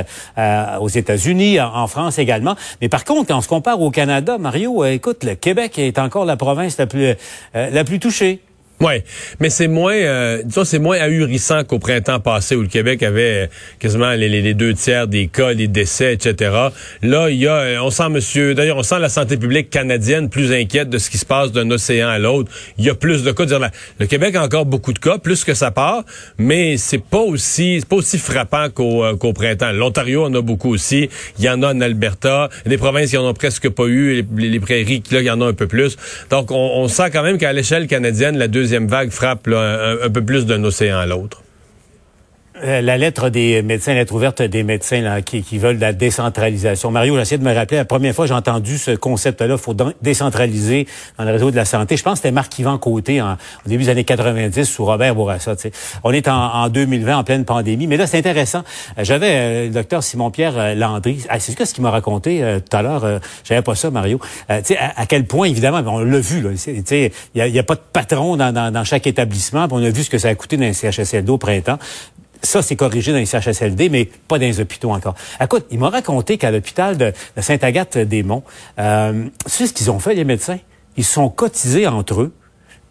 aux 0.80 0.88
États-Unis, 0.88 1.60
en, 1.60 1.86
France 1.88 2.18
également. 2.18 2.54
Mais 2.80 2.88
par 2.88 3.04
contre, 3.04 3.28
quand 3.28 3.38
on 3.38 3.42
se 3.42 3.48
compare 3.48 3.80
au 3.80 3.90
Canada, 3.90 4.38
Mario, 4.38 4.84
écoute, 4.84 5.24
le 5.24 5.34
Québec 5.34 5.78
est 5.78 5.98
encore 5.98 6.24
la 6.24 6.35
province 6.36 6.78
la 6.78 6.86
plus, 6.86 7.04
euh, 7.04 7.14
la 7.70 7.84
plus 7.84 7.98
touchée. 7.98 8.40
Oui, 8.78 8.96
mais 9.40 9.48
c'est 9.48 9.68
moins, 9.68 9.94
euh, 9.94 10.42
c'est 10.64 10.78
moins 10.78 10.98
ahurissant 10.98 11.64
qu'au 11.64 11.78
printemps 11.78 12.20
passé 12.20 12.56
où 12.56 12.60
le 12.60 12.68
Québec 12.68 13.02
avait 13.02 13.44
euh, 13.44 13.46
quasiment 13.78 14.10
les, 14.10 14.28
les, 14.28 14.52
deux 14.52 14.74
tiers 14.74 15.08
des 15.08 15.28
cas, 15.28 15.54
des 15.54 15.66
décès, 15.66 16.12
etc. 16.12 16.50
Là, 17.00 17.30
il 17.30 17.38
y 17.38 17.46
a, 17.46 17.54
euh, 17.54 17.78
on 17.80 17.88
sent 17.88 18.10
Monsieur, 18.10 18.54
d'ailleurs, 18.54 18.76
on 18.76 18.82
sent 18.82 18.98
la 18.98 19.08
santé 19.08 19.38
publique 19.38 19.70
canadienne 19.70 20.28
plus 20.28 20.52
inquiète 20.52 20.90
de 20.90 20.98
ce 20.98 21.08
qui 21.08 21.16
se 21.16 21.24
passe 21.24 21.52
d'un 21.52 21.70
océan 21.70 22.08
à 22.08 22.18
l'autre. 22.18 22.52
Il 22.76 22.84
y 22.84 22.90
a 22.90 22.94
plus 22.94 23.22
de 23.22 23.32
cas. 23.32 23.44
Le 23.98 24.06
Québec 24.06 24.36
a 24.36 24.44
encore 24.44 24.66
beaucoup 24.66 24.92
de 24.92 24.98
cas, 24.98 25.16
plus 25.16 25.44
que 25.44 25.54
ça 25.54 25.70
part, 25.70 26.04
mais 26.36 26.76
c'est 26.76 27.02
pas 27.02 27.20
aussi, 27.20 27.78
c'est 27.80 27.88
pas 27.88 27.96
aussi 27.96 28.18
frappant 28.18 28.68
qu'au 28.68 29.04
euh, 29.04 29.16
qu'au 29.16 29.32
printemps. 29.32 29.72
L'Ontario 29.72 30.24
en 30.26 30.34
a 30.34 30.42
beaucoup 30.42 30.74
aussi. 30.74 31.08
Il 31.38 31.44
y 31.46 31.48
en 31.48 31.62
a 31.62 31.72
en 31.72 31.80
Alberta, 31.80 32.50
des 32.66 32.76
provinces 32.76 33.08
qui 33.08 33.16
en 33.16 33.26
ont 33.26 33.32
presque 33.32 33.70
pas 33.70 33.86
eu, 33.86 34.22
les, 34.36 34.48
les 34.50 34.60
prairies 34.60 35.02
là, 35.12 35.20
il 35.20 35.26
y 35.26 35.30
en 35.30 35.40
a 35.40 35.46
un 35.46 35.54
peu 35.54 35.66
plus. 35.66 35.96
Donc, 36.28 36.50
on, 36.50 36.56
on 36.56 36.88
sent 36.88 37.08
quand 37.10 37.22
même 37.22 37.38
qu'à 37.38 37.54
l'échelle 37.54 37.86
canadienne, 37.86 38.36
la 38.36 38.48
deuxième 38.48 38.65
deuxième 38.66 38.88
vague 38.88 39.10
frappe 39.10 39.46
un, 39.46 40.10
peu 40.10 40.24
plus 40.24 40.44
d'un 40.44 40.64
océan 40.64 40.98
à 40.98 41.06
l'autre. 41.06 41.40
Euh, 42.64 42.80
la 42.80 42.96
lettre 42.96 43.28
des 43.28 43.60
médecins, 43.60 43.92
la 43.92 44.00
lettre 44.00 44.14
ouverte 44.14 44.40
des 44.40 44.62
médecins 44.62 45.02
là, 45.02 45.20
qui, 45.20 45.42
qui, 45.42 45.58
veulent 45.58 45.78
la 45.78 45.92
décentralisation. 45.92 46.90
Mario, 46.90 47.14
j'essaie 47.18 47.36
de 47.36 47.44
me 47.44 47.54
rappeler, 47.54 47.76
la 47.76 47.84
première 47.84 48.14
fois 48.14 48.24
j'ai 48.24 48.32
entendu 48.32 48.78
ce 48.78 48.92
concept-là, 48.92 49.56
il 49.56 49.58
faut 49.58 49.76
décentraliser 50.00 50.86
dans 51.18 51.24
le 51.24 51.32
réseau 51.32 51.50
de 51.50 51.56
la 51.56 51.66
santé. 51.66 51.98
Je 51.98 52.02
pense 52.02 52.14
que 52.14 52.18
c'était 52.20 52.32
Marc-Yvan 52.32 52.78
Côté 52.78 53.20
en, 53.20 53.34
au 53.34 53.68
début 53.68 53.84
des 53.84 53.90
années 53.90 54.04
90 54.04 54.64
sous 54.64 54.86
Robert 54.86 55.14
Bourassa. 55.14 55.54
On 56.02 56.12
est 56.12 56.28
en, 56.28 56.68
2020, 56.70 57.18
en 57.18 57.24
pleine 57.24 57.44
pandémie. 57.44 57.86
Mais 57.86 57.98
là, 57.98 58.06
c'est 58.06 58.18
intéressant. 58.18 58.62
Euh, 58.96 59.04
j'avais 59.04 59.32
euh, 59.32 59.64
le 59.66 59.70
docteur 59.72 60.02
Simon-Pierre 60.02 60.74
Landry. 60.76 61.26
Ah, 61.28 61.38
c'est 61.38 61.62
ce 61.62 61.74
qu'il 61.74 61.82
m'a 61.82 61.90
raconté 61.90 62.42
tout 62.68 62.76
à 62.76 62.80
l'heure. 62.80 63.20
J'avais 63.44 63.62
pas 63.62 63.74
ça, 63.74 63.90
Mario. 63.90 64.18
à, 64.48 64.60
à, 64.96 65.06
quel 65.06 65.26
point, 65.26 65.46
évidemment, 65.46 65.82
on 65.92 65.98
l'a 65.98 66.20
vu. 66.20 66.42
Il 66.66 67.10
n'y 67.34 67.40
a, 67.42 67.48
y 67.48 67.58
a, 67.58 67.62
pas 67.62 67.74
de 67.74 67.80
patron 67.92 68.36
dans, 68.36 68.52
dans, 68.52 68.72
dans 68.72 68.84
chaque 68.84 69.06
établissement. 69.06 69.66
On 69.70 69.84
a 69.84 69.90
vu 69.90 70.04
ce 70.04 70.10
que 70.10 70.18
ça 70.18 70.28
a 70.28 70.34
coûté 70.34 70.56
dans 70.56 70.62
les 70.62 70.72
CHSLD 70.72 71.30
au 71.30 71.38
printemps. 71.38 71.78
Ça, 72.42 72.62
c'est 72.62 72.76
corrigé 72.76 73.12
dans 73.12 73.18
les 73.18 73.26
CHSLD, 73.26 73.88
mais 73.88 74.04
pas 74.28 74.38
dans 74.38 74.46
les 74.46 74.60
hôpitaux 74.60 74.90
encore. 74.90 75.14
Écoute, 75.40 75.66
il 75.70 75.78
m'a 75.78 75.90
raconté 75.90 76.38
qu'à 76.38 76.50
l'hôpital 76.50 76.96
de, 76.96 77.12
Sainte-Agathe-des-Monts, 77.38 78.44
euh, 78.78 79.28
c'est 79.46 79.66
ce 79.66 79.72
qu'ils 79.72 79.90
ont 79.90 79.98
fait, 79.98 80.14
les 80.14 80.24
médecins. 80.24 80.58
Ils 80.96 81.04
sont 81.04 81.28
cotisés 81.28 81.86
entre 81.86 82.22
eux 82.22 82.34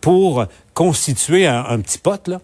pour 0.02 0.46
constituer 0.74 1.48
un, 1.48 1.80
petit 1.80 1.98
pote, 1.98 2.28
là, 2.28 2.40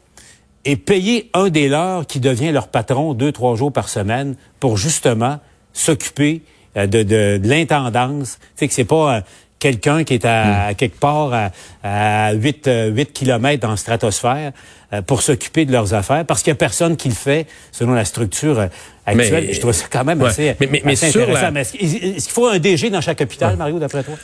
et 0.66 0.76
payer 0.76 1.30
un 1.34 1.50
des 1.50 1.70
leurs 1.70 2.08
qui 2.08 2.20
devient 2.20 2.52
leur 2.52 2.68
patron 2.68 3.14
deux, 3.14 3.32
trois 3.32 3.56
jours 3.56 3.72
par 3.72 3.90
semaine 3.90 4.36
pour 4.60 4.78
justement 4.78 5.40
s'occuper 5.74 6.44
euh, 6.78 6.88
de, 6.88 7.04
de, 7.04 7.42
l'intendance. 7.44 8.38
Tu 8.40 8.46
sais 8.56 8.68
que 8.68 8.74
c'est 8.74 8.86
pas... 8.86 9.24
Euh, 9.66 9.72
quelqu'un 9.72 10.04
qui 10.04 10.16
est 10.16 10.26
à, 10.26 10.74
quelque 10.76 11.00
part 11.00 11.34
à, 11.34 11.52
à 11.84 12.34
8, 12.34 12.70
8 12.94 13.14
km 13.14 13.62
dans 13.62 13.72
la 13.72 13.78
stratosphère 13.78 14.52
pour 15.08 15.22
s'occuper 15.22 15.66
de 15.66 15.72
leurs 15.72 15.94
affaires 15.94 16.26
parce 16.26 16.42
qu'il 16.42 16.52
n'y 16.52 16.56
a 16.56 16.58
personne 16.58 16.98
qui 16.98 17.10
le 17.10 17.16
fait 17.16 17.48
selon 17.72 17.94
la 17.94 18.04
structure 18.04 18.68
actuelle. 19.06 19.54
je 19.54 19.60
trouve 19.60 19.72
ça 19.72 19.86
quand 19.90 20.04
même 20.04 20.22
assez, 20.22 20.56
mais, 20.60 20.82
mais, 20.84 21.04
intéressant. 21.04 21.56
est-ce 21.56 21.72
qu'il 21.72 22.34
faut 22.34 22.48
un 22.48 22.60
DG 22.60 22.90
dans 22.90 23.02
chaque 23.02 23.22
hôpital, 23.22 23.56
Mario, 23.56 23.80
d'après 23.80 24.04
toi? 24.04 24.16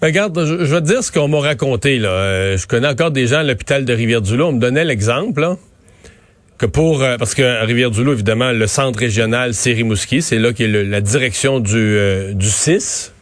Ben, 0.00 0.08
regarde, 0.08 0.44
je, 0.44 0.74
vais 0.74 0.80
te 0.80 0.86
dire 0.86 1.04
ce 1.04 1.12
qu'on 1.12 1.28
m'a 1.28 1.40
raconté. 1.40 1.98
Là. 1.98 2.56
je 2.56 2.66
connais 2.66 2.88
encore 2.88 3.10
des 3.10 3.28
gens 3.28 3.38
à 3.38 3.42
l'hôpital 3.42 3.84
de 3.84 3.92
Rivière-du-Loup. 3.92 4.44
On 4.44 4.52
me 4.52 4.60
donnait 4.60 4.84
l'exemple. 4.84 5.40
Là 5.40 5.56
que 6.60 6.66
pour 6.66 7.02
euh, 7.02 7.16
parce 7.16 7.34
que 7.34 7.64
Rivière-du-Loup 7.64 8.12
évidemment 8.12 8.52
le 8.52 8.66
centre 8.66 8.98
régional 8.98 9.54
c'est 9.54 9.72
Rimouski, 9.72 10.20
c'est 10.20 10.38
là 10.38 10.52
qui 10.52 10.64
est 10.64 10.68
la 10.68 11.00
direction 11.00 11.58
du 11.58 11.74
euh, 11.74 12.34
du 12.34 12.50
6 12.50 13.14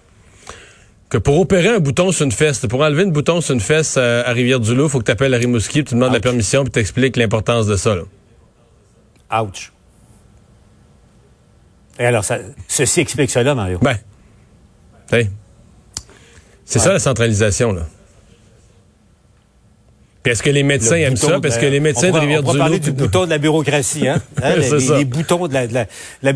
que 1.08 1.18
pour 1.18 1.40
opérer 1.40 1.68
un 1.68 1.78
bouton 1.78 2.12
sur 2.12 2.24
une 2.24 2.32
fesse, 2.32 2.66
pour 2.66 2.80
enlever 2.80 3.04
un 3.04 3.08
bouton 3.08 3.40
sur 3.40 3.54
une 3.54 3.60
fesse 3.60 3.96
euh, 3.96 4.22
à, 4.26 4.32
Rivière-du-Loup, 4.32 4.84
il 4.84 4.90
faut 4.90 4.98
que 4.98 5.04
tu 5.04 5.10
appelles 5.10 5.34
à 5.34 5.38
Rimouski, 5.38 5.84
tu 5.84 5.94
demandes 5.94 6.12
la 6.12 6.20
permission 6.20 6.64
puis 6.64 6.70
t'expliques 6.70 7.16
l'importance 7.16 7.66
de 7.66 7.76
ça. 7.76 7.94
Là. 7.94 8.02
Ouch. 9.40 9.72
Et 11.98 12.04
alors, 12.04 12.24
ça, 12.24 12.38
ceci 12.68 13.00
explique 13.00 13.30
cela, 13.30 13.54
Mario. 13.54 13.78
Ben, 13.80 13.96
c'est 16.64 16.78
ça 16.78 16.92
la 16.92 16.98
centralisation, 16.98 17.72
là 17.72 17.86
est-ce 20.28 20.42
que 20.42 20.50
les 20.50 20.62
médecins 20.62 20.96
aiment 20.96 21.16
ça? 21.16 21.40
Parce 21.40 21.58
que 21.58 21.66
les 21.66 21.80
médecins 21.80 22.10
de 22.10 22.18
Rivière-du-Loup... 22.18 22.50
On 22.50 22.58
va 22.58 22.64
parler 22.64 22.78
du 22.78 22.92
bouton 22.92 23.24
de 23.24 23.30
la 23.30 23.38
bureaucratie, 23.38 24.08
hein? 24.08 24.20
hein 24.42 24.54
les, 24.96 25.04
boutons 25.04 25.46
de 25.46 25.54
la... 25.54 25.66
De 25.66 25.74
la, 25.74 25.86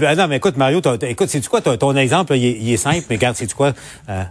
ah 0.08 0.14
non, 0.14 0.28
mais 0.28 0.36
écoute, 0.36 0.56
Mario, 0.56 0.80
écoute, 1.02 1.28
c'est-tu 1.28 1.48
quoi? 1.48 1.60
Ton, 1.60 1.96
exemple, 1.96 2.36
il, 2.36 2.72
est 2.72 2.76
simple, 2.76 3.04
mais 3.08 3.16
regarde, 3.16 3.36
c'est-tu 3.36 3.54
quoi? 3.54 3.72
Euh, 4.08 4.22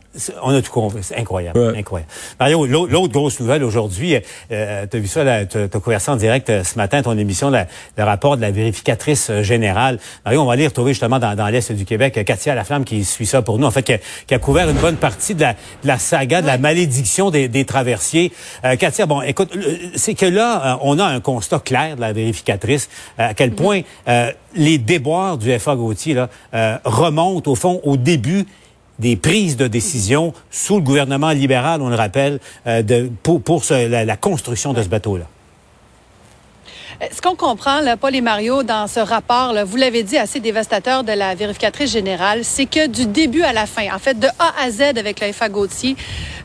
on 0.44 0.54
a 0.54 0.62
tout 0.62 0.72
compris. 0.72 1.04
C'est 1.04 1.18
incroyable. 1.18 1.76
Incroyable. 1.78 2.12
Mario, 2.40 2.66
l'autre 2.66 3.14
grosse 3.14 3.40
nouvelle 3.40 3.64
aujourd'hui, 3.64 4.18
euh, 4.52 4.86
tu 4.90 4.98
as 4.98 5.00
vu 5.00 5.08
ça, 5.08 5.46
tu 5.46 5.58
as 5.58 5.68
couvert 5.68 6.02
ça 6.02 6.14
en 6.14 6.16
direct 6.16 6.50
euh, 6.50 6.64
ce 6.64 6.76
matin, 6.76 7.02
ton 7.02 7.18
émission, 7.18 7.50
le 7.50 8.04
rapport 8.04 8.38
de 8.38 8.42
la 8.42 8.52
vérificatrice 8.52 9.30
euh, 9.30 9.44
générale. 9.44 10.00
Mario, 10.26 10.42
on 10.42 10.46
va 10.46 10.54
aller 10.54 10.68
retrouver 10.68 10.94
justement 10.94 11.20
dans, 11.20 11.36
dans 11.36 11.48
l'Est 11.48 11.72
du 11.72 11.86
Québec 11.86 12.24
Katia 12.26 12.56
Laflamme 12.56 12.84
qui 12.84 13.04
suit 13.04 13.26
ça 13.26 13.42
pour 13.42 13.60
nous, 13.60 13.68
en 13.68 13.72
fait, 13.72 13.84
qui 13.84 13.94
a, 13.94 13.98
qui 14.28 14.34
a 14.34 14.40
couvert 14.40 14.70
une 14.70 14.78
bonne 14.78 14.96
partie 14.96 15.36
de 15.36 15.42
la, 15.42 15.54
de 15.54 15.88
la 15.88 15.98
saga, 15.98 16.42
de 16.42 16.48
la 16.48 16.58
malédiction 16.58 17.32
des, 17.32 17.48
des 17.48 17.66
traversiers. 17.66 18.32
Euh, 18.66 18.76
Katia, 18.76 19.06
bon, 19.06 19.22
écoute, 19.22 19.51
c'est 19.96 20.14
que 20.16 20.26
là, 20.26 20.76
euh, 20.76 20.78
on 20.82 21.00
a 21.00 21.06
un 21.06 21.20
constat 21.20 21.60
clair 21.60 21.96
de 21.96 22.02
la 22.02 22.14
vérificatrice, 22.14 22.90
euh, 23.20 23.30
à 23.30 23.34
quel 23.34 23.52
point 23.52 23.82
euh, 24.08 24.32
les 24.56 24.78
déboires 24.78 25.38
du 25.38 25.58
FA 25.60 25.76
Gauthier 25.76 26.14
là, 26.14 26.30
remontent 26.84 27.52
au 27.52 27.56
fond 27.56 27.80
au 27.84 27.98
début 27.98 28.46
des 29.00 29.16
prises 29.16 29.58
de 29.58 29.68
décision 29.68 30.34
sous 30.52 30.76
le 30.76 30.82
gouvernement 30.82 31.32
libéral, 31.32 31.82
on 31.82 31.90
le 31.90 31.96
rappelle, 31.96 32.40
de, 32.66 33.10
pour, 33.24 33.42
pour 33.42 33.64
la 33.70 34.18
construction 34.18 34.74
de 34.74 34.84
ce 34.84 34.90
bateau-là. 34.90 35.26
Ce 37.10 37.20
qu'on 37.20 37.36
comprend, 37.36 37.82
là, 37.82 37.98
Paul 37.98 38.16
et 38.16 38.22
Mario, 38.22 38.62
dans 38.62 38.86
ce 38.86 39.00
rapport, 39.00 39.54
là, 39.54 39.64
vous 39.64 39.76
l'avez 39.76 40.04
dit, 40.04 40.20
assez 40.20 40.40
dévastateur 40.40 41.04
de 41.04 41.12
la 41.12 41.34
vérificatrice 41.34 41.92
générale, 41.92 42.42
c'est 42.44 42.68
que 42.68 42.86
du 42.86 43.08
début 43.08 43.42
à 43.42 43.54
la 43.54 43.66
fin, 43.66 43.92
en 43.92 43.98
fait, 43.98 44.20
de 44.20 44.28
A 44.38 44.54
à 44.64 44.70
Z 44.70 44.82
avec 44.82 45.20
la 45.20 45.34
FA 45.34 45.50
Gauthier, 45.50 45.96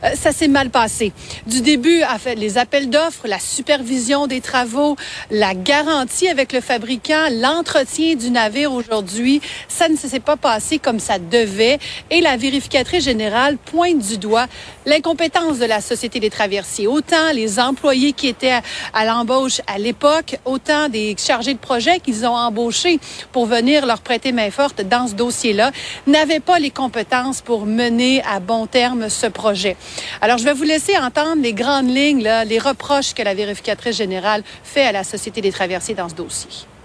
euh, 0.03 0.15
ça 0.15 0.31
s'est 0.31 0.47
mal 0.47 0.71
passé. 0.71 1.13
Du 1.45 1.61
début, 1.61 2.01
en 2.03 2.17
fait, 2.17 2.33
les 2.33 2.57
appels 2.57 2.89
d'offres, 2.89 3.27
la 3.27 3.37
supervision 3.37 4.25
des 4.25 4.41
travaux, 4.41 4.95
la 5.29 5.53
garantie 5.53 6.27
avec 6.27 6.51
le 6.51 6.61
fabricant, 6.61 7.27
l'entretien 7.31 8.15
du 8.15 8.31
navire 8.31 8.73
aujourd'hui, 8.73 9.41
ça 9.67 9.89
ne 9.89 9.95
s'est 9.95 10.19
pas 10.19 10.37
passé 10.37 10.79
comme 10.79 10.99
ça 10.99 11.19
devait. 11.19 11.77
Et 12.09 12.19
la 12.19 12.35
vérificatrice 12.35 13.03
générale 13.03 13.57
pointe 13.57 13.99
du 13.99 14.17
doigt 14.17 14.47
l'incompétence 14.87 15.59
de 15.59 15.65
la 15.65 15.81
Société 15.81 16.19
des 16.19 16.29
traversiers. 16.29 16.87
Autant 16.87 17.31
les 17.33 17.59
employés 17.59 18.13
qui 18.13 18.27
étaient 18.27 18.59
à 18.93 19.05
l'embauche 19.05 19.61
à 19.67 19.77
l'époque, 19.77 20.37
autant 20.47 20.89
des 20.89 21.15
chargés 21.17 21.53
de 21.53 21.59
projet 21.59 21.99
qu'ils 21.99 22.25
ont 22.25 22.35
embauchés 22.35 22.99
pour 23.31 23.45
venir 23.45 23.85
leur 23.85 24.01
prêter 24.01 24.31
main 24.31 24.51
forte 24.51 24.81
dans 24.81 25.07
ce 25.07 25.13
dossier-là, 25.13 25.71
n'avaient 26.07 26.39
pas 26.39 26.59
les 26.59 26.71
compétences 26.71 27.41
pour 27.41 27.65
mener 27.65 28.23
à 28.23 28.39
bon 28.39 28.65
terme 28.65 29.09
ce 29.09 29.27
projet. 29.27 29.75
Alors, 30.21 30.37
je 30.37 30.45
vais 30.45 30.53
vous 30.53 30.63
laisser 30.63 30.97
entendre 30.97 31.41
les 31.41 31.53
grandes 31.53 31.89
lignes, 31.89 32.27
les 32.45 32.59
reproches 32.59 33.13
que 33.13 33.23
la 33.23 33.33
vérificatrice 33.33 33.97
générale 33.97 34.43
fait 34.63 34.83
à 34.83 34.91
la 34.91 35.03
Société 35.03 35.41
des 35.41 35.51
traversiers 35.51 35.95
dans 35.95 36.09
ce 36.09 36.15
dossier. 36.15 36.76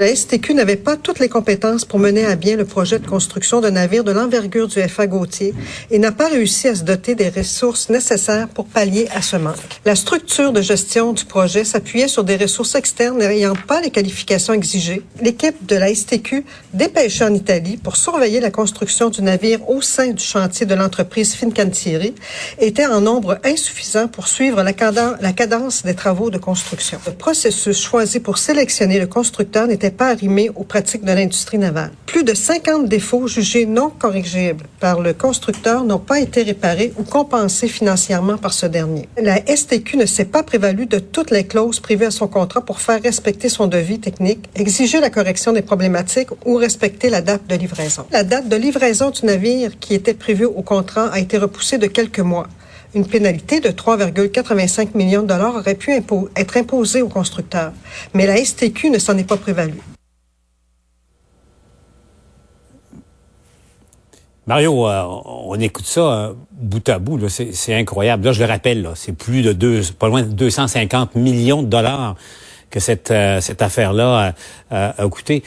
La 0.00 0.14
STQ 0.14 0.54
n'avait 0.54 0.76
pas 0.76 0.96
toutes 0.96 1.18
les 1.18 1.28
compétences 1.28 1.84
pour 1.84 1.98
mener 1.98 2.24
à 2.24 2.36
bien 2.36 2.54
le 2.54 2.64
projet 2.64 3.00
de 3.00 3.06
construction 3.08 3.60
d'un 3.60 3.72
navire 3.72 4.04
de 4.04 4.12
l'envergure 4.12 4.68
du 4.68 4.80
FA 4.80 5.08
Gautier 5.08 5.54
et 5.90 5.98
n'a 5.98 6.12
pas 6.12 6.28
réussi 6.28 6.68
à 6.68 6.76
se 6.76 6.84
doter 6.84 7.16
des 7.16 7.28
ressources 7.28 7.88
nécessaires 7.88 8.46
pour 8.46 8.66
pallier 8.66 9.08
à 9.12 9.22
ce 9.22 9.34
manque? 9.34 9.56
La 9.84 9.96
structure 9.96 10.52
de 10.52 10.62
gestion 10.62 11.12
du 11.12 11.24
projet 11.24 11.64
s'appuyait 11.64 12.06
sur 12.06 12.22
des 12.22 12.36
ressources 12.36 12.76
externes 12.76 13.18
n'ayant 13.18 13.56
pas 13.66 13.80
les 13.80 13.90
qualifications 13.90 14.52
exigées. 14.52 15.02
L'équipe 15.20 15.66
de 15.66 15.74
la 15.74 15.92
STQ 15.92 16.44
dépêchée 16.74 17.24
en 17.24 17.34
Italie 17.34 17.76
pour 17.76 17.96
surveiller 17.96 18.38
la 18.38 18.52
construction 18.52 19.10
du 19.10 19.22
navire 19.22 19.68
au 19.68 19.82
sein 19.82 20.12
du 20.12 20.22
chantier 20.22 20.64
de 20.64 20.76
l'entreprise 20.76 21.34
Fincantieri 21.34 22.14
était 22.60 22.86
en 22.86 23.00
nombre 23.00 23.38
insuffisant 23.44 24.06
pour 24.06 24.28
suivre 24.28 24.62
la 24.62 24.72
cadence, 24.74 25.82
des 25.82 25.94
travaux 25.94 26.30
de 26.30 26.38
construction. 26.38 27.00
Le 27.04 27.14
processus 27.14 27.82
choisi 27.82 28.20
pour 28.20 28.38
sélectionner 28.38 29.00
le 29.00 29.08
constructeur 29.08 29.66
n'était 29.66 29.87
pas 29.90 30.08
arrimé 30.08 30.50
aux 30.54 30.64
pratiques 30.64 31.04
de 31.04 31.12
l'industrie 31.12 31.58
navale. 31.58 31.90
Plus 32.06 32.24
de 32.24 32.34
50 32.34 32.88
défauts 32.88 33.26
jugés 33.26 33.66
non 33.66 33.90
corrigibles 33.90 34.64
par 34.80 35.00
le 35.00 35.12
constructeur 35.12 35.84
n'ont 35.84 35.98
pas 35.98 36.20
été 36.20 36.42
réparés 36.42 36.92
ou 36.98 37.02
compensés 37.02 37.68
financièrement 37.68 38.38
par 38.38 38.52
ce 38.52 38.66
dernier. 38.66 39.08
La 39.20 39.38
STQ 39.44 39.96
ne 39.96 40.06
s'est 40.06 40.24
pas 40.24 40.42
prévalue 40.42 40.86
de 40.86 40.98
toutes 40.98 41.30
les 41.30 41.44
clauses 41.44 41.80
privées 41.80 42.06
à 42.06 42.10
son 42.10 42.28
contrat 42.28 42.60
pour 42.60 42.80
faire 42.80 43.02
respecter 43.02 43.48
son 43.48 43.66
devis 43.66 44.00
technique, 44.00 44.48
exiger 44.54 45.00
la 45.00 45.10
correction 45.10 45.52
des 45.52 45.62
problématiques 45.62 46.30
ou 46.44 46.56
respecter 46.56 47.10
la 47.10 47.20
date 47.20 47.46
de 47.48 47.54
livraison. 47.54 48.04
La 48.10 48.24
date 48.24 48.48
de 48.48 48.56
livraison 48.56 49.10
du 49.10 49.26
navire 49.26 49.78
qui 49.78 49.94
était 49.94 50.14
prévue 50.14 50.46
au 50.46 50.62
contrat 50.62 51.08
a 51.08 51.18
été 51.18 51.38
repoussée 51.38 51.78
de 51.78 51.86
quelques 51.86 52.20
mois. 52.20 52.48
Une 52.94 53.06
pénalité 53.06 53.60
de 53.60 53.68
3,85 53.68 54.96
millions 54.96 55.22
de 55.22 55.26
dollars 55.26 55.54
aurait 55.54 55.74
pu 55.74 55.92
être 55.92 56.56
imposée 56.56 57.02
aux 57.02 57.08
constructeurs, 57.08 57.72
mais 58.14 58.26
la 58.26 58.42
STQ 58.42 58.90
ne 58.90 58.98
s'en 58.98 59.16
est 59.18 59.28
pas 59.28 59.36
prévalue. 59.36 59.76
Mario, 64.46 64.88
euh, 64.88 65.02
on 65.26 65.60
écoute 65.60 65.84
ça 65.84 66.00
euh, 66.00 66.32
bout 66.52 66.88
à 66.88 66.98
bout, 66.98 67.20
c'est 67.28 67.74
incroyable. 67.74 68.24
Là, 68.24 68.32
je 68.32 68.42
le 68.42 68.48
rappelle, 68.48 68.88
c'est 68.94 69.12
plus 69.12 69.42
de 69.42 69.52
deux, 69.52 69.82
pas 69.98 70.08
loin 70.08 70.22
de 70.22 70.32
250 70.32 71.16
millions 71.16 71.62
de 71.62 71.68
dollars 71.68 72.16
que 72.70 72.80
cette, 72.80 73.10
euh, 73.10 73.40
affaire-là 73.60 74.32
a 74.70 75.08
coûté. 75.10 75.42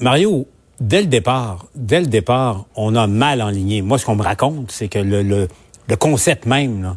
Mario, 0.00 0.48
dès 0.80 1.02
le 1.02 1.06
départ, 1.06 1.66
dès 1.76 2.00
le 2.00 2.06
départ, 2.06 2.66
on 2.74 2.96
a 2.96 3.06
mal 3.06 3.40
enligné. 3.40 3.82
Moi, 3.82 3.96
ce 3.96 4.04
qu'on 4.04 4.16
me 4.16 4.24
raconte, 4.24 4.72
c'est 4.72 4.88
que 4.88 4.98
le 4.98 5.46
le 5.88 5.96
concept 5.96 6.46
même, 6.46 6.82
là, 6.82 6.96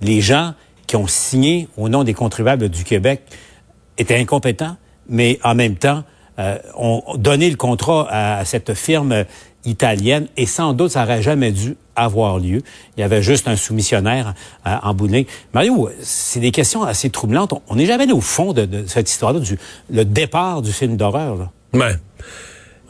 les 0.00 0.20
gens 0.20 0.54
qui 0.86 0.96
ont 0.96 1.06
signé 1.06 1.68
au 1.76 1.88
nom 1.88 2.04
des 2.04 2.14
contribuables 2.14 2.68
du 2.68 2.84
Québec 2.84 3.22
étaient 3.98 4.18
incompétents, 4.18 4.76
mais 5.08 5.38
en 5.42 5.54
même 5.54 5.76
temps 5.76 6.04
euh, 6.38 6.58
ont 6.76 7.02
donné 7.16 7.48
le 7.48 7.56
contrat 7.56 8.06
à 8.10 8.44
cette 8.44 8.74
firme 8.74 9.24
italienne 9.64 10.26
et 10.36 10.46
sans 10.46 10.72
doute 10.72 10.90
ça 10.90 11.02
n'aurait 11.02 11.22
jamais 11.22 11.52
dû 11.52 11.76
avoir 11.96 12.38
lieu. 12.38 12.62
Il 12.96 13.00
y 13.00 13.02
avait 13.02 13.22
juste 13.22 13.48
un 13.48 13.56
soumissionnaire 13.56 14.34
euh, 14.66 14.76
en 14.82 14.94
bout 14.94 15.08
Mario, 15.52 15.90
c'est 16.00 16.40
des 16.40 16.50
questions 16.50 16.82
assez 16.82 17.10
troublantes. 17.10 17.54
On 17.68 17.76
n'est 17.76 17.86
jamais 17.86 18.04
allé 18.04 18.12
au 18.12 18.20
fond 18.20 18.52
de, 18.52 18.84
cette 18.86 19.08
histoire-là, 19.08 19.40
du 19.40 19.58
le 19.90 20.04
départ 20.04 20.60
du 20.62 20.72
film 20.72 20.96
d'horreur. 20.96 21.50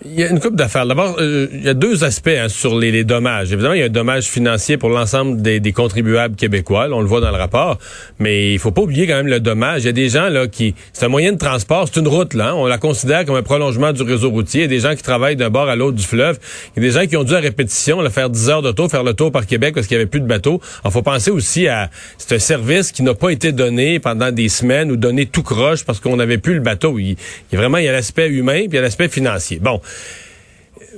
Il 0.07 0.21
y 0.21 0.23
a 0.23 0.29
une 0.29 0.39
coupe 0.39 0.55
d'affaires. 0.55 0.85
D'abord, 0.85 1.17
euh, 1.19 1.49
il 1.51 1.65
y 1.65 1.69
a 1.69 1.73
deux 1.73 2.05
aspects 2.05 2.29
hein, 2.29 2.51
sur 2.51 2.79
les, 2.79 3.05
dommages. 3.05 3.55
Évidemment, 3.55 3.73
il 3.73 3.81
y 3.81 3.83
a 3.83 3.87
un 3.87 3.89
dommage 3.89 4.25
financier 4.25 4.77
pour 4.77 4.91
l'ensemble 4.91 5.41
des, 5.41 5.73
contribuables 5.73 6.37
québécois. 6.37 6.89
on 6.93 7.01
le 7.01 7.07
voit 7.07 7.23
dans 7.23 7.31
le 7.31 7.39
rapport. 7.39 7.79
Mais 8.19 8.53
il 8.53 8.59
faut 8.59 8.71
pas 8.71 8.83
oublier 8.83 9.07
quand 9.07 9.17
même 9.17 9.29
le 9.29 9.41
dommage. 9.41 9.85
Il 9.85 9.87
y 9.87 9.89
a 9.89 9.93
des 9.93 10.11
gens 10.11 10.29
là 10.29 10.47
qui, 10.47 10.75
c'est 10.93 11.07
un 11.07 11.09
moyen 11.09 11.33
de 11.33 11.39
transport, 11.39 11.89
c'est 11.91 12.01
une 12.01 12.09
route 12.09 12.35
là. 12.35 12.51
Hein. 12.51 12.55
on 12.55 12.67
la 12.67 12.77
considère 12.77 13.25
comme 13.25 13.37
un 13.37 13.43
prolongement 13.43 13.95
du 13.95 14.03
réseau 14.03 14.29
routier. 14.29 14.61
Il 14.61 14.65
y 14.65 14.67
a 14.67 14.69
des 14.69 14.81
gens 14.81 14.95
qui 14.95 15.03
travaillent 15.03 15.37
d'un 15.37 15.49
bord 15.49 15.71
à 15.71 15.77
l'autre 15.77 15.97
du 15.97 16.05
fleuve. 16.05 16.39
Il 16.77 16.83
y 16.83 16.87
a 16.87 16.89
des 16.91 17.01
gens 17.01 17.07
qui 17.07 17.17
ont 17.17 17.25
dû 17.25 17.35
à 17.35 17.41
répétition 17.41 18.03
là, 18.03 18.11
faire 18.11 18.29
10 18.29 18.51
heures 18.51 18.75
tour, 18.75 18.91
faire 18.91 19.05
le 19.05 19.15
tour 19.15 19.33
par 19.33 19.47
Québec 19.47 19.75
parce 19.75 19.87
qu'il 19.87 19.97
y 19.97 20.01
avait 20.01 20.11
plus 20.11 20.21
de 20.21 20.27
bateaux. 20.27 20.61
Il 20.85 20.91
faut 20.91 21.03
penser 21.03 21.31
aussi 21.31 21.67
à, 21.67 21.89
c'est 22.19 22.35
un 22.35 22.39
service 22.39 22.93
qui 22.93 23.03
n'a 23.03 23.15
pas 23.15 23.31
été 23.31 23.53
donné 23.53 24.01
pendant 24.01 24.31
des 24.31 24.51
semaines 24.51 24.93
ou 24.93 24.97
donné 24.97 25.25
tout 25.25 25.43
croche 25.43 25.83
parce 25.83 25.99
qu'on 25.99 26.17
n'avait 26.17 26.39
plus 26.39 26.55
le 26.55 26.61
bateau. 26.61 26.99
Il, 26.99 27.13
il 27.13 27.17
y 27.53 27.57
a 27.57 27.59
vraiment 27.59 27.79
il 27.79 27.85
y 27.85 27.89
a 27.89 27.93
l'aspect 27.93 28.29
humain 28.29 28.59
puis 28.59 28.73
il 28.73 28.75
y 28.75 28.79
a 28.79 28.83
l'aspect 28.83 29.09
financier. 29.09 29.59
Bon 29.63 29.81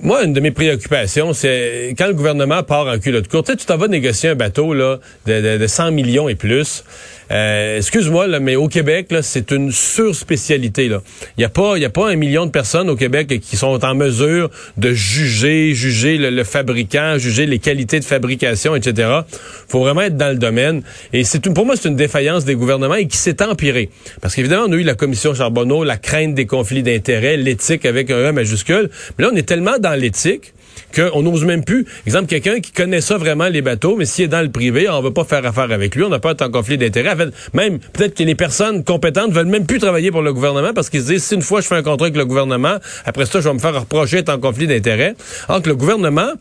moi, 0.02 0.24
une 0.24 0.32
de 0.32 0.40
mes 0.40 0.50
préoccupations, 0.50 1.32
c'est 1.32 1.94
quand 1.96 2.06
le 2.06 2.14
gouvernement 2.14 2.62
part 2.62 2.86
en 2.86 2.98
culotte 2.98 3.28
courte, 3.28 3.56
tu 3.56 3.66
t'en 3.66 3.76
vas 3.76 3.88
négocier 3.88 4.30
un 4.30 4.34
bateau 4.34 4.74
là, 4.74 4.98
de, 5.26 5.58
de, 5.58 5.66
100 5.66 5.92
millions 5.92 6.28
et 6.28 6.34
plus. 6.34 6.84
Euh, 7.30 7.78
excuse-moi, 7.78 8.38
mais 8.40 8.56
au 8.56 8.68
Québec, 8.68 9.12
c'est 9.23 9.50
une 9.50 9.73
surspécialité. 9.73 10.85
Il 10.87 11.00
n'y 11.38 11.45
a, 11.45 11.49
pas, 11.49 11.75
a 11.76 12.06
un 12.06 12.16
million 12.16 12.47
de 12.47 12.50
personnes 12.50 12.88
au 12.88 12.97
Québec 12.97 13.40
qui 13.40 13.56
sont 13.56 13.85
en 13.85 13.95
mesure 13.95 14.50
de 14.76 14.92
juger, 14.92 15.75
juger 15.75 16.18
le, 16.18 16.45
fabricant, 16.45 17.18
juger 17.18 17.47
les 17.47 17.59
qualités 17.59 17.99
de 17.99 18.04
fabrication, 18.04 18.76
etc. 18.76 19.21
faut 19.68 19.80
vraiment 19.80 20.02
être 20.02 20.16
dans 20.16 20.30
le 20.30 20.38
domaine. 20.38 20.83
Et 21.12 21.25
c'est 21.25 21.40
pour 21.52 21.66
moi, 21.66 21.76
c'est 21.76 21.88
une 21.88 21.97
défaillance 21.97 22.45
des 22.45 22.54
gouvernements 22.54 22.95
et 22.95 23.06
qui 23.06 23.16
s'est 23.16 23.42
empirée. 23.42 23.90
Parce 24.21 24.35
qu'évidemment, 24.35 24.66
on 24.68 24.73
a 24.73 24.76
eu 24.76 24.83
la 24.83 24.95
commission 24.95 25.35
Charbonneau, 25.35 25.85
la 25.85 25.97
crainte 25.97 26.35
des 26.35 26.47
conflits 26.47 26.83
d'intérêts, 26.83 27.37
l'éthique 27.37 27.85
avec 27.87 28.11
un 28.11 28.16
E 28.16 28.33
majuscule. 28.33 28.90
Mais 29.18 29.25
là, 29.25 29.30
on 29.33 29.37
est 29.37 29.47
tellement 29.47 29.78
dans 29.78 29.95
l'éthique 29.95 30.52
qu'on 30.94 31.22
n'ose 31.22 31.44
même 31.44 31.64
plus. 31.64 31.86
Exemple, 32.06 32.26
quelqu'un 32.26 32.60
qui 32.60 32.72
connaît 32.72 33.00
ça 33.00 33.18
vraiment, 33.18 33.48
les 33.48 33.62
bateaux, 33.62 33.96
mais 33.96 34.04
s'il 34.04 34.26
est 34.26 34.28
dans 34.28 34.42
le 34.42 34.50
privé, 34.50 34.88
on 34.88 35.00
va 35.00 35.10
pas 35.10 35.24
faire 35.24 35.44
affaire 35.44 35.70
avec 35.70 35.94
lui, 35.94 36.04
on 36.04 36.08
n'a 36.08 36.18
pas 36.18 36.34
un 36.38 36.50
conflit 36.50 36.78
d'intérêt. 36.78 37.12
En 37.12 37.16
fait, 37.16 37.30
même, 37.54 37.78
peut-être 37.78 38.14
que 38.14 38.22
les 38.22 38.34
personnes 38.34 38.84
compétentes 38.84 39.32
veulent 39.32 39.46
même 39.46 39.66
plus 39.66 39.78
travailler 39.78 40.10
pour 40.10 40.22
le 40.22 40.32
gouvernement 40.32 40.72
parce 40.74 40.90
qu'ils 40.90 41.02
se 41.02 41.06
disent, 41.06 41.24
si 41.24 41.34
une 41.34 41.42
fois 41.42 41.60
je 41.60 41.66
fais 41.66 41.76
un 41.76 41.82
contrat 41.82 42.06
avec 42.06 42.16
le 42.16 42.24
gouvernement, 42.24 42.76
après 43.04 43.26
ça, 43.26 43.40
je 43.40 43.48
vais 43.48 43.54
me 43.54 43.58
faire 43.58 43.78
reprocher 43.78 44.16
d'être 44.16 44.30
en 44.30 44.38
conflit 44.38 44.66
d'intérêt. 44.66 45.14
Alors 45.48 45.62
que 45.62 45.68
le 45.68 45.76
gouvernement, 45.76 46.32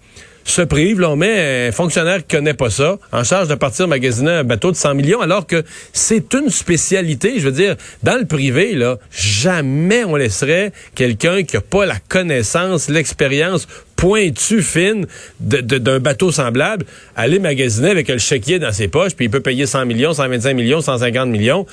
se 0.46 0.62
prive. 0.62 1.02
Là, 1.02 1.10
on 1.10 1.16
met 1.16 1.68
un 1.68 1.72
fonctionnaire 1.72 2.26
qui 2.26 2.36
connaît 2.36 2.54
pas 2.54 2.70
ça 2.70 2.98
en 3.12 3.24
charge 3.24 3.50
de 3.50 3.56
partir 3.56 3.88
magasiner 3.88 4.32
un 4.32 4.44
bateau 4.44 4.72
de 4.72 4.78
100 4.78 4.94
millions, 4.94 5.20
alors 5.20 5.46
que 5.46 5.64
c'est 5.92 6.34
une 6.34 6.50
spécialité. 6.50 7.40
Je 7.40 7.46
veux 7.46 7.52
dire, 7.52 7.76
dans 8.04 8.18
le 8.18 8.26
privé, 8.26 8.76
là, 8.76 8.98
jamais 9.12 10.06
on 10.06 10.16
laisserait 10.16 10.72
quelqu'un 10.94 11.44
qui 11.44 11.58
a 11.58 11.62
pas 11.62 11.86
la 11.86 11.98
connaissance, 12.08 12.88
l'expérience 12.90 13.68
pointue, 13.96 14.62
fine 14.62 15.08
d'un 15.40 16.00
bateau 16.00 16.32
semblable, 16.32 16.86
aller 17.16 17.40
magasiner 17.40 17.90
avec 17.90 18.08
le 18.10 18.18
chéquier 18.18 18.60
dans 18.60 18.72
ses 18.72 18.88
poches, 18.88 19.16
puis 19.16 19.26
il 19.26 19.32
peut 19.32 19.40
payer 19.40 19.66
100 19.66 19.86
millions, 19.86 20.14
125 20.14 20.54
millions, 20.54 20.82
150 20.82 21.30
millions 21.30 21.66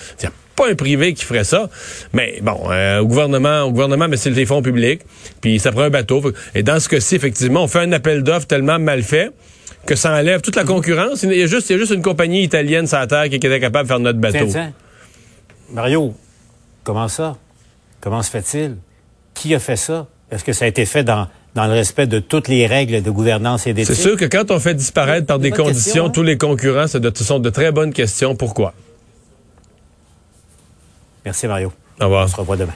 pas 0.56 0.70
un 0.70 0.74
privé 0.74 1.14
qui 1.14 1.24
ferait 1.24 1.44
ça. 1.44 1.68
Mais 2.12 2.38
bon, 2.42 2.70
euh, 2.70 3.00
au 3.00 3.06
gouvernement, 3.06 3.62
au 3.62 3.70
gouvernement, 3.70 4.08
mais 4.08 4.16
c'est 4.16 4.30
les 4.30 4.46
fonds 4.46 4.62
publics, 4.62 5.02
puis 5.40 5.58
ça 5.58 5.72
prend 5.72 5.82
un 5.82 5.90
bateau. 5.90 6.22
Et 6.54 6.62
dans 6.62 6.78
ce 6.80 6.88
cas-ci, 6.88 7.16
effectivement, 7.16 7.64
on 7.64 7.68
fait 7.68 7.80
un 7.80 7.92
appel 7.92 8.22
d'offres 8.22 8.46
tellement 8.46 8.78
mal 8.78 9.02
fait 9.02 9.30
que 9.86 9.96
ça 9.96 10.12
enlève 10.12 10.40
toute 10.40 10.56
la 10.56 10.64
concurrence. 10.64 11.22
Il 11.22 11.32
y 11.32 11.42
a 11.42 11.46
juste, 11.46 11.70
il 11.70 11.72
y 11.72 11.76
a 11.76 11.78
juste 11.78 11.92
une 11.92 12.02
compagnie 12.02 12.42
italienne 12.42 12.86
sur 12.86 12.98
la 12.98 13.06
terre 13.06 13.28
qui 13.28 13.36
était 13.36 13.60
capable 13.60 13.84
de 13.84 13.88
faire 13.88 14.00
notre 14.00 14.18
bateau. 14.18 14.46
Tiens, 14.48 14.72
Mario, 15.72 16.14
comment 16.84 17.08
ça? 17.08 17.36
Comment 18.00 18.22
se 18.22 18.30
fait-il? 18.30 18.76
Qui 19.34 19.54
a 19.54 19.58
fait 19.58 19.76
ça? 19.76 20.06
Est-ce 20.30 20.44
que 20.44 20.52
ça 20.52 20.64
a 20.64 20.68
été 20.68 20.86
fait 20.86 21.04
dans, 21.04 21.28
dans 21.54 21.66
le 21.66 21.72
respect 21.72 22.06
de 22.06 22.18
toutes 22.18 22.48
les 22.48 22.66
règles 22.66 23.02
de 23.02 23.10
gouvernance 23.10 23.66
et 23.66 23.72
d'éthique? 23.72 23.94
C'est 23.94 24.02
sûr 24.02 24.16
que 24.16 24.24
quand 24.24 24.50
on 24.50 24.58
fait 24.58 24.74
disparaître 24.74 25.26
par 25.26 25.38
des 25.38 25.50
conditions 25.50 26.06
hein? 26.06 26.10
tous 26.10 26.22
les 26.22 26.38
concurrents, 26.38 26.86
ce 26.86 26.98
sont 27.24 27.38
de 27.38 27.50
très 27.50 27.72
bonnes 27.72 27.92
questions. 27.92 28.34
Pourquoi? 28.36 28.74
Merci 31.24 31.46
Mario. 31.46 31.72
Au 32.00 32.04
revoir. 32.04 32.24
On 32.24 32.28
se 32.28 32.36
revoit 32.36 32.56
demain. 32.56 32.74